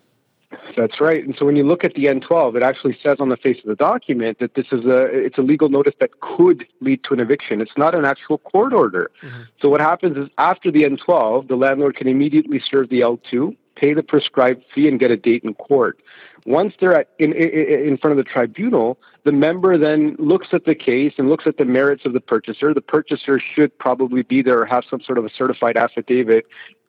That's 0.78 1.02
right. 1.02 1.24
And 1.24 1.36
so 1.38 1.46
when 1.46 1.56
you 1.56 1.64
look 1.64 1.84
at 1.84 1.94
the 1.94 2.06
N12, 2.06 2.56
it 2.56 2.64
actually 2.64 2.98
says 3.02 3.18
on 3.20 3.30
the 3.30 3.38
face 3.38 3.58
of 3.60 3.66
the 3.66 3.76
document 3.76 4.40
that 4.40 4.56
this 4.56 4.68
is 4.72 4.86
a 4.86 5.06
it's 5.06 5.38
a 5.38 5.42
legal 5.42 5.70
notice 5.70 5.94
that 6.00 6.20
could 6.22 6.66
lead 6.82 7.04
to 7.06 7.14
an 7.14 7.20
eviction. 7.20 7.62
It's 7.62 7.78
not 7.78 7.96
an 7.96 8.06
actual 8.06 8.38
court 8.38 8.74
order. 8.74 9.12
Mm-hmm. 9.24 9.42
So 9.62 9.70
what 9.70 9.82
happens 9.82 10.18
is 10.18 10.30
after 10.38 10.72
the 10.72 10.84
N12, 10.84 11.48
the 11.48 11.56
landlord 11.56 11.96
can 11.96 12.08
immediately 12.08 12.62
serve 12.70 12.90
the 12.90 13.02
L2, 13.02 13.56
pay 13.80 13.94
the 13.94 14.04
prescribed 14.04 14.64
fee, 14.74 14.88
and 14.88 15.00
get 15.00 15.12
a 15.12 15.18
date 15.18 15.44
in 15.44 15.54
court. 15.54 16.00
Once 16.46 16.74
they're 16.80 16.98
at, 16.98 17.10
in, 17.20 17.34
in, 17.34 17.98
front 17.98 18.18
of 18.18 18.24
the 18.24 18.30
tribunal, 18.30 18.98
the 19.24 19.32
member 19.32 19.78
then 19.78 20.16
looks 20.18 20.48
at 20.54 20.66
the 20.66 20.76
case 20.76 21.14
and 21.18 21.30
looks 21.30 21.46
at 21.46 21.58
the 21.58 21.66
merits 21.66 22.06
of 22.06 22.14
the 22.14 22.20
purchaser. 22.20 22.74
The 22.74 22.82
purchaser 22.82 23.40
should 23.40 23.78
probably 23.78 24.24
be 24.24 24.42
there 24.42 24.60
or 24.60 24.66
have 24.66 24.84
some 24.90 25.02
sort 25.02 25.18
of 25.18 25.26
a 25.26 25.30
certified 25.30 25.78
affidavit 25.78 26.46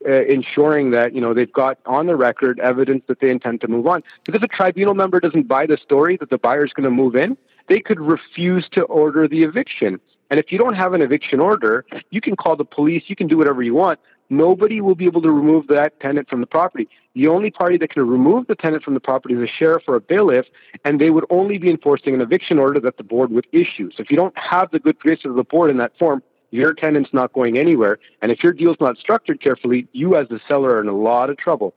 uh, 0.09 0.25
ensuring 0.25 0.93
that 0.93 1.15
you 1.15 1.21
know 1.21 1.35
they've 1.35 1.53
got 1.53 1.79
on 1.87 2.07
the 2.07 2.17
record 2.17 2.59
evidence 2.61 3.05
that 3.09 3.21
they 3.21 3.31
intend 3.31 3.61
to 3.61 3.69
move 3.69 3.87
on. 3.87 4.03
Because 4.25 4.39
if 4.39 4.43
a 4.43 4.49
tribunal 4.49 4.95
member 4.95 5.21
doesn't 5.21 5.47
buy 5.47 5.67
the 5.67 5.77
story 5.77 6.17
that 6.19 6.31
the 6.31 6.39
buyer 6.39 6.65
is 6.65 6.73
going 6.73 6.85
to 6.85 6.91
move 6.91 7.17
in, 7.17 7.37
they 7.69 7.81
could 7.81 8.01
refuse 8.01 8.69
to 8.73 8.83
order 8.83 9.29
the 9.29 9.43
eviction. 9.43 10.01
And 10.31 10.39
if 10.39 10.53
you 10.53 10.59
don't 10.59 10.75
have 10.75 10.95
an 10.95 11.03
eviction 11.03 11.41
order, 11.41 11.85
you 12.11 12.21
can 12.21 12.37
call 12.37 12.55
the 12.57 12.65
police, 12.65 13.05
you 13.09 13.17
can 13.17 13.27
do 13.27 13.37
whatever 13.37 13.63
you 13.63 13.75
want. 13.75 13.99
Nobody 14.31 14.81
will 14.81 14.95
be 14.95 15.07
able 15.07 15.21
to 15.23 15.31
remove 15.31 15.67
that 15.67 15.99
tenant 16.01 16.29
from 16.29 16.41
the 16.41 16.47
property. 16.47 16.89
The 17.15 17.27
only 17.27 17.51
party 17.51 17.77
that 17.79 17.91
can 17.91 18.07
remove 18.07 18.47
the 18.47 18.55
tenant 18.55 18.85
from 18.85 18.95
the 18.95 19.01
property 19.01 19.35
is 19.35 19.41
a 19.41 19.47
sheriff 19.49 19.83
or 19.89 19.97
a 19.97 20.01
bailiff, 20.01 20.47
and 20.85 21.01
they 21.01 21.11
would 21.11 21.25
only 21.31 21.59
be 21.59 21.69
enforcing 21.69 22.15
an 22.15 22.21
eviction 22.21 22.59
order 22.59 22.79
that 22.81 22.97
the 22.97 23.03
board 23.03 23.33
would 23.33 23.47
issue. 23.51 23.91
So 23.91 24.03
if 24.03 24.11
you 24.11 24.17
don't 24.17 24.37
have 24.39 24.71
the 24.71 24.79
good 24.79 24.99
grace 25.01 25.25
of 25.25 25.35
the 25.35 25.43
board 25.43 25.69
in 25.71 25.79
that 25.79 25.99
form, 25.99 26.23
your 26.53 26.73
tenant's 26.75 27.13
not 27.13 27.33
going 27.33 27.59
anywhere. 27.59 27.99
And 28.23 28.31
if 28.31 28.43
your 28.43 28.53
deal's 28.53 28.77
not 28.81 28.99
structured 28.99 29.41
carefully, 29.41 29.89
you 29.93 30.17
as 30.17 30.29
the 30.29 30.41
seller 30.47 30.77
are 30.77 30.81
in 30.81 30.89
a 30.89 30.97
lot 30.97 31.29
of 31.29 31.37
trouble. 31.37 31.75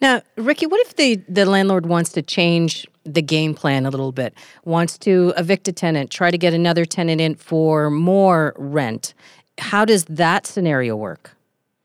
Now, 0.00 0.22
Ricky, 0.36 0.66
what 0.66 0.80
if 0.86 0.94
the, 0.94 1.16
the 1.28 1.44
landlord 1.44 1.86
wants 1.86 2.12
to 2.12 2.22
change 2.22 2.86
the 3.02 3.22
game 3.22 3.52
plan 3.52 3.84
a 3.84 3.90
little 3.90 4.12
bit, 4.12 4.32
wants 4.64 4.96
to 4.98 5.32
evict 5.36 5.66
a 5.66 5.72
tenant, 5.72 6.10
try 6.10 6.30
to 6.30 6.38
get 6.38 6.54
another 6.54 6.84
tenant 6.84 7.20
in 7.20 7.34
for 7.34 7.90
more 7.90 8.54
rent? 8.56 9.14
How 9.58 9.84
does 9.84 10.04
that 10.04 10.46
scenario 10.46 10.94
work? 10.94 11.36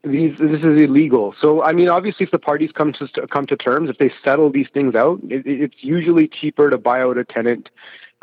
These, 0.06 0.38
this 0.38 0.60
is 0.60 0.82
illegal. 0.82 1.34
So, 1.40 1.64
I 1.64 1.72
mean, 1.72 1.88
obviously, 1.88 2.26
if 2.26 2.32
the 2.32 2.40
parties 2.40 2.72
come 2.74 2.92
to 2.94 3.08
come 3.28 3.46
to 3.48 3.56
terms, 3.56 3.90
if 3.90 4.00
they 4.00 4.12
settle 4.24 4.52
these 4.52 4.68
things 4.74 4.96
out, 4.96 5.22
it, 5.30 5.44
it's 5.46 5.78
usually 5.78 6.28
cheaper 6.28 6.70
to 6.70 6.78
buy 6.78 7.02
out 7.02 7.18
a 7.18 7.24
tenant 7.24 7.70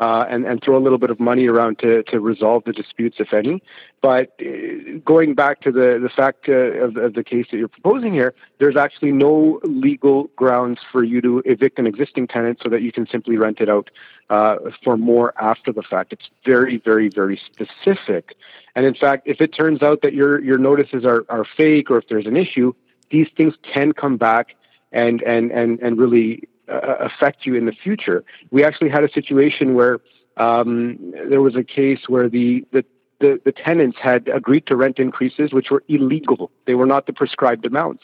uh, 0.01 0.25
and, 0.27 0.45
and 0.45 0.63
throw 0.63 0.75
a 0.75 0.81
little 0.81 0.97
bit 0.97 1.11
of 1.11 1.19
money 1.19 1.47
around 1.47 1.77
to, 1.77 2.01
to 2.03 2.19
resolve 2.19 2.63
the 2.65 2.73
disputes, 2.73 3.17
if 3.19 3.33
any. 3.33 3.61
But 4.01 4.33
uh, 4.41 4.97
going 5.05 5.35
back 5.35 5.61
to 5.61 5.71
the, 5.71 5.99
the 6.01 6.09
fact 6.09 6.49
uh, 6.49 6.53
of, 6.53 6.97
of 6.97 7.13
the 7.13 7.23
case 7.23 7.45
that 7.51 7.57
you're 7.57 7.67
proposing 7.67 8.11
here, 8.11 8.33
there's 8.59 8.75
actually 8.75 9.11
no 9.11 9.61
legal 9.63 10.23
grounds 10.35 10.79
for 10.91 11.03
you 11.03 11.21
to 11.21 11.43
evict 11.45 11.77
an 11.77 11.85
existing 11.85 12.27
tenant 12.27 12.59
so 12.63 12.69
that 12.69 12.81
you 12.81 12.91
can 12.91 13.07
simply 13.07 13.37
rent 13.37 13.61
it 13.61 13.69
out 13.69 13.91
uh, 14.31 14.55
for 14.83 14.97
more 14.97 15.35
after 15.39 15.71
the 15.71 15.83
fact. 15.83 16.13
It's 16.13 16.29
very, 16.43 16.77
very, 16.77 17.07
very 17.07 17.39
specific. 17.45 18.35
And 18.75 18.87
in 18.87 18.95
fact, 18.95 19.27
if 19.27 19.39
it 19.39 19.53
turns 19.53 19.83
out 19.83 20.01
that 20.01 20.15
your, 20.15 20.41
your 20.41 20.57
notices 20.57 21.05
are, 21.05 21.25
are 21.29 21.45
fake 21.45 21.91
or 21.91 21.99
if 21.99 22.07
there's 22.07 22.25
an 22.25 22.37
issue, 22.37 22.73
these 23.11 23.27
things 23.37 23.53
can 23.71 23.91
come 23.91 24.17
back 24.17 24.55
and, 24.91 25.21
and, 25.21 25.51
and, 25.51 25.79
and 25.79 25.99
really 25.99 26.47
uh, 26.69 26.95
affect 26.99 27.45
you 27.45 27.55
in 27.55 27.65
the 27.65 27.71
future. 27.71 28.23
We 28.51 28.63
actually 28.63 28.89
had 28.89 29.03
a 29.03 29.11
situation 29.11 29.73
where 29.73 29.99
um, 30.37 31.13
there 31.29 31.41
was 31.41 31.55
a 31.55 31.63
case 31.63 32.01
where 32.07 32.29
the, 32.29 32.65
the 32.71 32.85
the, 33.21 33.39
the 33.45 33.51
tenants 33.51 33.97
had 34.01 34.27
agreed 34.27 34.65
to 34.67 34.75
rent 34.75 34.99
increases 34.99 35.53
which 35.53 35.69
were 35.69 35.83
illegal. 35.87 36.51
They 36.65 36.73
were 36.73 36.87
not 36.87 37.05
the 37.05 37.13
prescribed 37.13 37.65
amounts. 37.65 38.03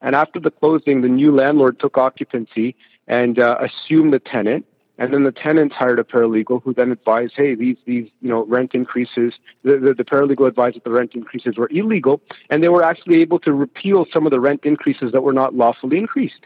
And 0.00 0.14
after 0.14 0.40
the 0.40 0.50
closing, 0.50 1.02
the 1.02 1.08
new 1.08 1.34
landlord 1.34 1.78
took 1.78 1.98
occupancy 1.98 2.74
and 3.06 3.38
uh, 3.38 3.58
assumed 3.60 4.12
the 4.12 4.20
tenant. 4.20 4.64
And 4.98 5.12
then 5.12 5.24
the 5.24 5.32
tenants 5.32 5.74
hired 5.74 5.98
a 5.98 6.04
paralegal 6.04 6.62
who 6.62 6.74
then 6.74 6.92
advised, 6.92 7.32
hey, 7.36 7.54
these, 7.54 7.76
these 7.86 8.08
you 8.20 8.28
know, 8.28 8.44
rent 8.44 8.72
increases, 8.74 9.34
the, 9.64 9.78
the, 9.78 9.94
the 9.94 10.04
paralegal 10.04 10.46
advised 10.46 10.76
that 10.76 10.84
the 10.84 10.90
rent 10.90 11.14
increases 11.14 11.56
were 11.56 11.68
illegal. 11.72 12.20
And 12.50 12.62
they 12.62 12.68
were 12.68 12.84
actually 12.84 13.20
able 13.20 13.40
to 13.40 13.52
repeal 13.52 14.06
some 14.12 14.26
of 14.26 14.30
the 14.30 14.40
rent 14.40 14.60
increases 14.64 15.10
that 15.12 15.22
were 15.22 15.32
not 15.32 15.54
lawfully 15.54 15.98
increased 15.98 16.44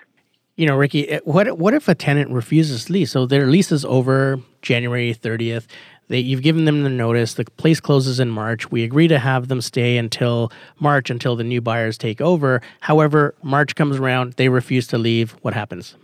you 0.56 0.66
know, 0.66 0.76
Ricky, 0.76 1.08
eh, 1.08 1.20
what 1.24 1.58
what 1.58 1.74
if 1.74 1.88
a 1.88 1.94
tenant 1.94 2.30
refuses 2.30 2.86
to 2.86 2.92
lease? 2.92 3.12
So 3.12 3.26
their 3.26 3.46
lease 3.46 3.70
is 3.70 3.84
over 3.84 4.40
January 4.62 5.14
30th. 5.14 5.66
They, 6.08 6.20
you've 6.20 6.42
given 6.42 6.64
them 6.64 6.82
the 6.82 6.90
notice. 6.90 7.34
The 7.34 7.44
place 7.44 7.80
closes 7.80 8.20
in 8.20 8.30
March. 8.30 8.70
We 8.70 8.84
agree 8.84 9.08
to 9.08 9.18
have 9.18 9.48
them 9.48 9.60
stay 9.60 9.98
until 9.98 10.52
March 10.78 11.10
until 11.10 11.36
the 11.36 11.44
new 11.44 11.60
buyers 11.60 11.98
take 11.98 12.20
over. 12.20 12.62
However, 12.80 13.34
March 13.42 13.74
comes 13.74 13.96
around, 13.96 14.34
they 14.34 14.48
refuse 14.48 14.86
to 14.88 14.98
leave. 14.98 15.32
What 15.42 15.54
happens? 15.54 15.96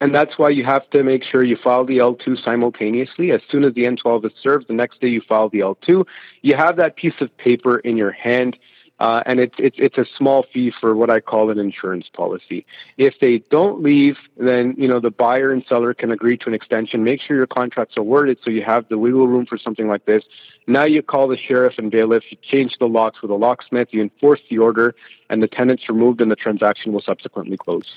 And 0.00 0.14
that's 0.14 0.38
why 0.38 0.50
you 0.50 0.64
have 0.64 0.88
to 0.90 1.02
make 1.02 1.22
sure 1.22 1.42
you 1.42 1.56
file 1.56 1.84
the 1.84 1.98
L2 1.98 2.42
simultaneously. 2.44 3.30
As 3.30 3.40
soon 3.50 3.64
as 3.64 3.74
the 3.74 3.84
N12 3.84 4.26
is 4.26 4.32
served, 4.42 4.68
the 4.68 4.74
next 4.74 5.00
day 5.00 5.08
you 5.08 5.22
file 5.26 5.48
the 5.48 5.60
L2. 5.60 6.04
You 6.42 6.54
have 6.54 6.76
that 6.76 6.96
piece 6.96 7.14
of 7.20 7.34
paper 7.38 7.78
in 7.78 7.96
your 7.96 8.12
hand 8.12 8.58
uh, 8.98 9.22
and 9.26 9.40
it's 9.40 9.54
it's 9.58 9.76
it's 9.78 9.98
a 9.98 10.06
small 10.16 10.46
fee 10.52 10.72
for 10.80 10.96
what 10.96 11.10
I 11.10 11.20
call 11.20 11.50
an 11.50 11.58
insurance 11.58 12.08
policy. 12.12 12.64
If 12.96 13.20
they 13.20 13.38
don't 13.50 13.82
leave, 13.82 14.16
then 14.38 14.74
you 14.78 14.88
know 14.88 15.00
the 15.00 15.10
buyer 15.10 15.52
and 15.52 15.64
seller 15.68 15.92
can 15.92 16.10
agree 16.10 16.38
to 16.38 16.46
an 16.46 16.54
extension. 16.54 17.04
Make 17.04 17.20
sure 17.20 17.36
your 17.36 17.46
contracts 17.46 17.96
are 17.96 18.02
worded 18.02 18.38
so 18.42 18.50
you 18.50 18.62
have 18.62 18.88
the 18.88 18.98
wiggle 18.98 19.28
room 19.28 19.44
for 19.44 19.58
something 19.58 19.86
like 19.86 20.06
this. 20.06 20.24
Now 20.66 20.84
you 20.84 21.02
call 21.02 21.28
the 21.28 21.36
sheriff 21.36 21.74
and 21.78 21.90
bailiff, 21.90 22.24
you 22.30 22.38
change 22.42 22.76
the 22.78 22.88
locks 22.88 23.20
with 23.20 23.30
a 23.30 23.34
locksmith, 23.34 23.88
you 23.92 24.00
enforce 24.00 24.40
the 24.48 24.58
order, 24.58 24.94
and 25.28 25.42
the 25.42 25.48
tenant's 25.48 25.88
removed, 25.88 26.20
and 26.20 26.30
the 26.30 26.36
transaction 26.36 26.92
will 26.92 27.02
subsequently 27.02 27.56
close. 27.56 27.96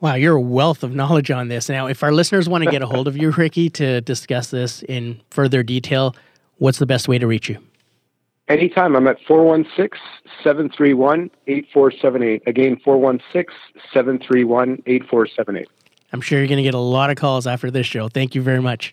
Wow, 0.00 0.14
you're 0.14 0.36
a 0.36 0.40
wealth 0.40 0.82
of 0.82 0.94
knowledge 0.94 1.30
on 1.30 1.48
this. 1.48 1.68
Now, 1.68 1.86
if 1.86 2.02
our 2.02 2.12
listeners 2.12 2.48
want 2.48 2.64
to 2.64 2.70
get 2.70 2.80
a 2.80 2.86
hold 2.86 3.06
of 3.06 3.18
you, 3.18 3.30
Ricky, 3.30 3.68
to 3.70 4.00
discuss 4.00 4.50
this 4.50 4.82
in 4.84 5.20
further 5.28 5.62
detail, 5.62 6.16
what's 6.56 6.78
the 6.78 6.86
best 6.86 7.06
way 7.06 7.18
to 7.18 7.26
reach 7.26 7.50
you? 7.50 7.58
Anytime. 8.50 8.96
I'm 8.96 9.06
at 9.06 9.16
416 9.28 9.96
731 10.42 11.30
8478. 11.46 12.42
Again, 12.48 12.76
416 12.84 13.54
731 13.94 14.82
8478. 14.86 15.68
I'm 16.12 16.20
sure 16.20 16.40
you're 16.40 16.48
going 16.48 16.56
to 16.56 16.64
get 16.64 16.74
a 16.74 16.78
lot 16.78 17.10
of 17.10 17.16
calls 17.16 17.46
after 17.46 17.70
this 17.70 17.86
show. 17.86 18.08
Thank 18.08 18.34
you 18.34 18.42
very 18.42 18.60
much. 18.60 18.92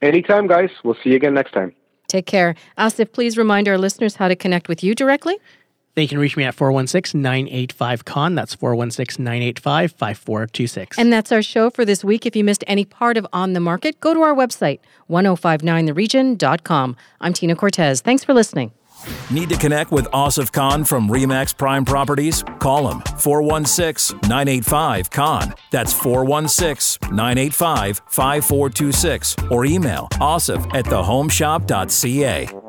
Anytime, 0.00 0.46
guys. 0.46 0.70
We'll 0.84 0.94
see 1.02 1.10
you 1.10 1.16
again 1.16 1.34
next 1.34 1.52
time. 1.52 1.74
Take 2.06 2.26
care. 2.26 2.54
Asif, 2.78 3.12
please 3.12 3.36
remind 3.36 3.68
our 3.68 3.76
listeners 3.76 4.14
how 4.14 4.28
to 4.28 4.36
connect 4.36 4.68
with 4.68 4.84
you 4.84 4.94
directly. 4.94 5.36
They 5.98 6.06
can 6.06 6.20
reach 6.20 6.36
me 6.36 6.44
at 6.44 6.54
416 6.54 7.20
985 7.20 8.04
Khan. 8.04 8.36
That's 8.36 8.54
416 8.54 9.24
985 9.24 9.90
5426. 9.90 10.96
And 10.96 11.12
that's 11.12 11.32
our 11.32 11.42
show 11.42 11.70
for 11.70 11.84
this 11.84 12.04
week. 12.04 12.24
If 12.24 12.36
you 12.36 12.44
missed 12.44 12.62
any 12.68 12.84
part 12.84 13.16
of 13.16 13.26
On 13.32 13.52
the 13.52 13.58
Market, 13.58 13.98
go 13.98 14.14
to 14.14 14.22
our 14.22 14.32
website, 14.32 14.78
1059theregion.com. 15.10 16.96
I'm 17.20 17.32
Tina 17.32 17.56
Cortez. 17.56 18.00
Thanks 18.00 18.22
for 18.22 18.32
listening. 18.32 18.70
Need 19.32 19.48
to 19.48 19.56
connect 19.56 19.90
with 19.90 20.06
Asif 20.12 20.52
Khan 20.52 20.84
from 20.84 21.08
Remax 21.08 21.56
Prime 21.56 21.84
Properties? 21.84 22.44
Call 22.60 22.92
him 22.92 23.00
416 23.18 24.20
985 24.28 25.10
Khan. 25.10 25.52
That's 25.72 25.92
416 25.92 27.10
985 27.10 28.02
5426 28.06 29.36
or 29.50 29.64
email 29.64 30.06
asif 30.20 30.64
at 30.76 30.84
thehomeshop.ca. 30.84 32.67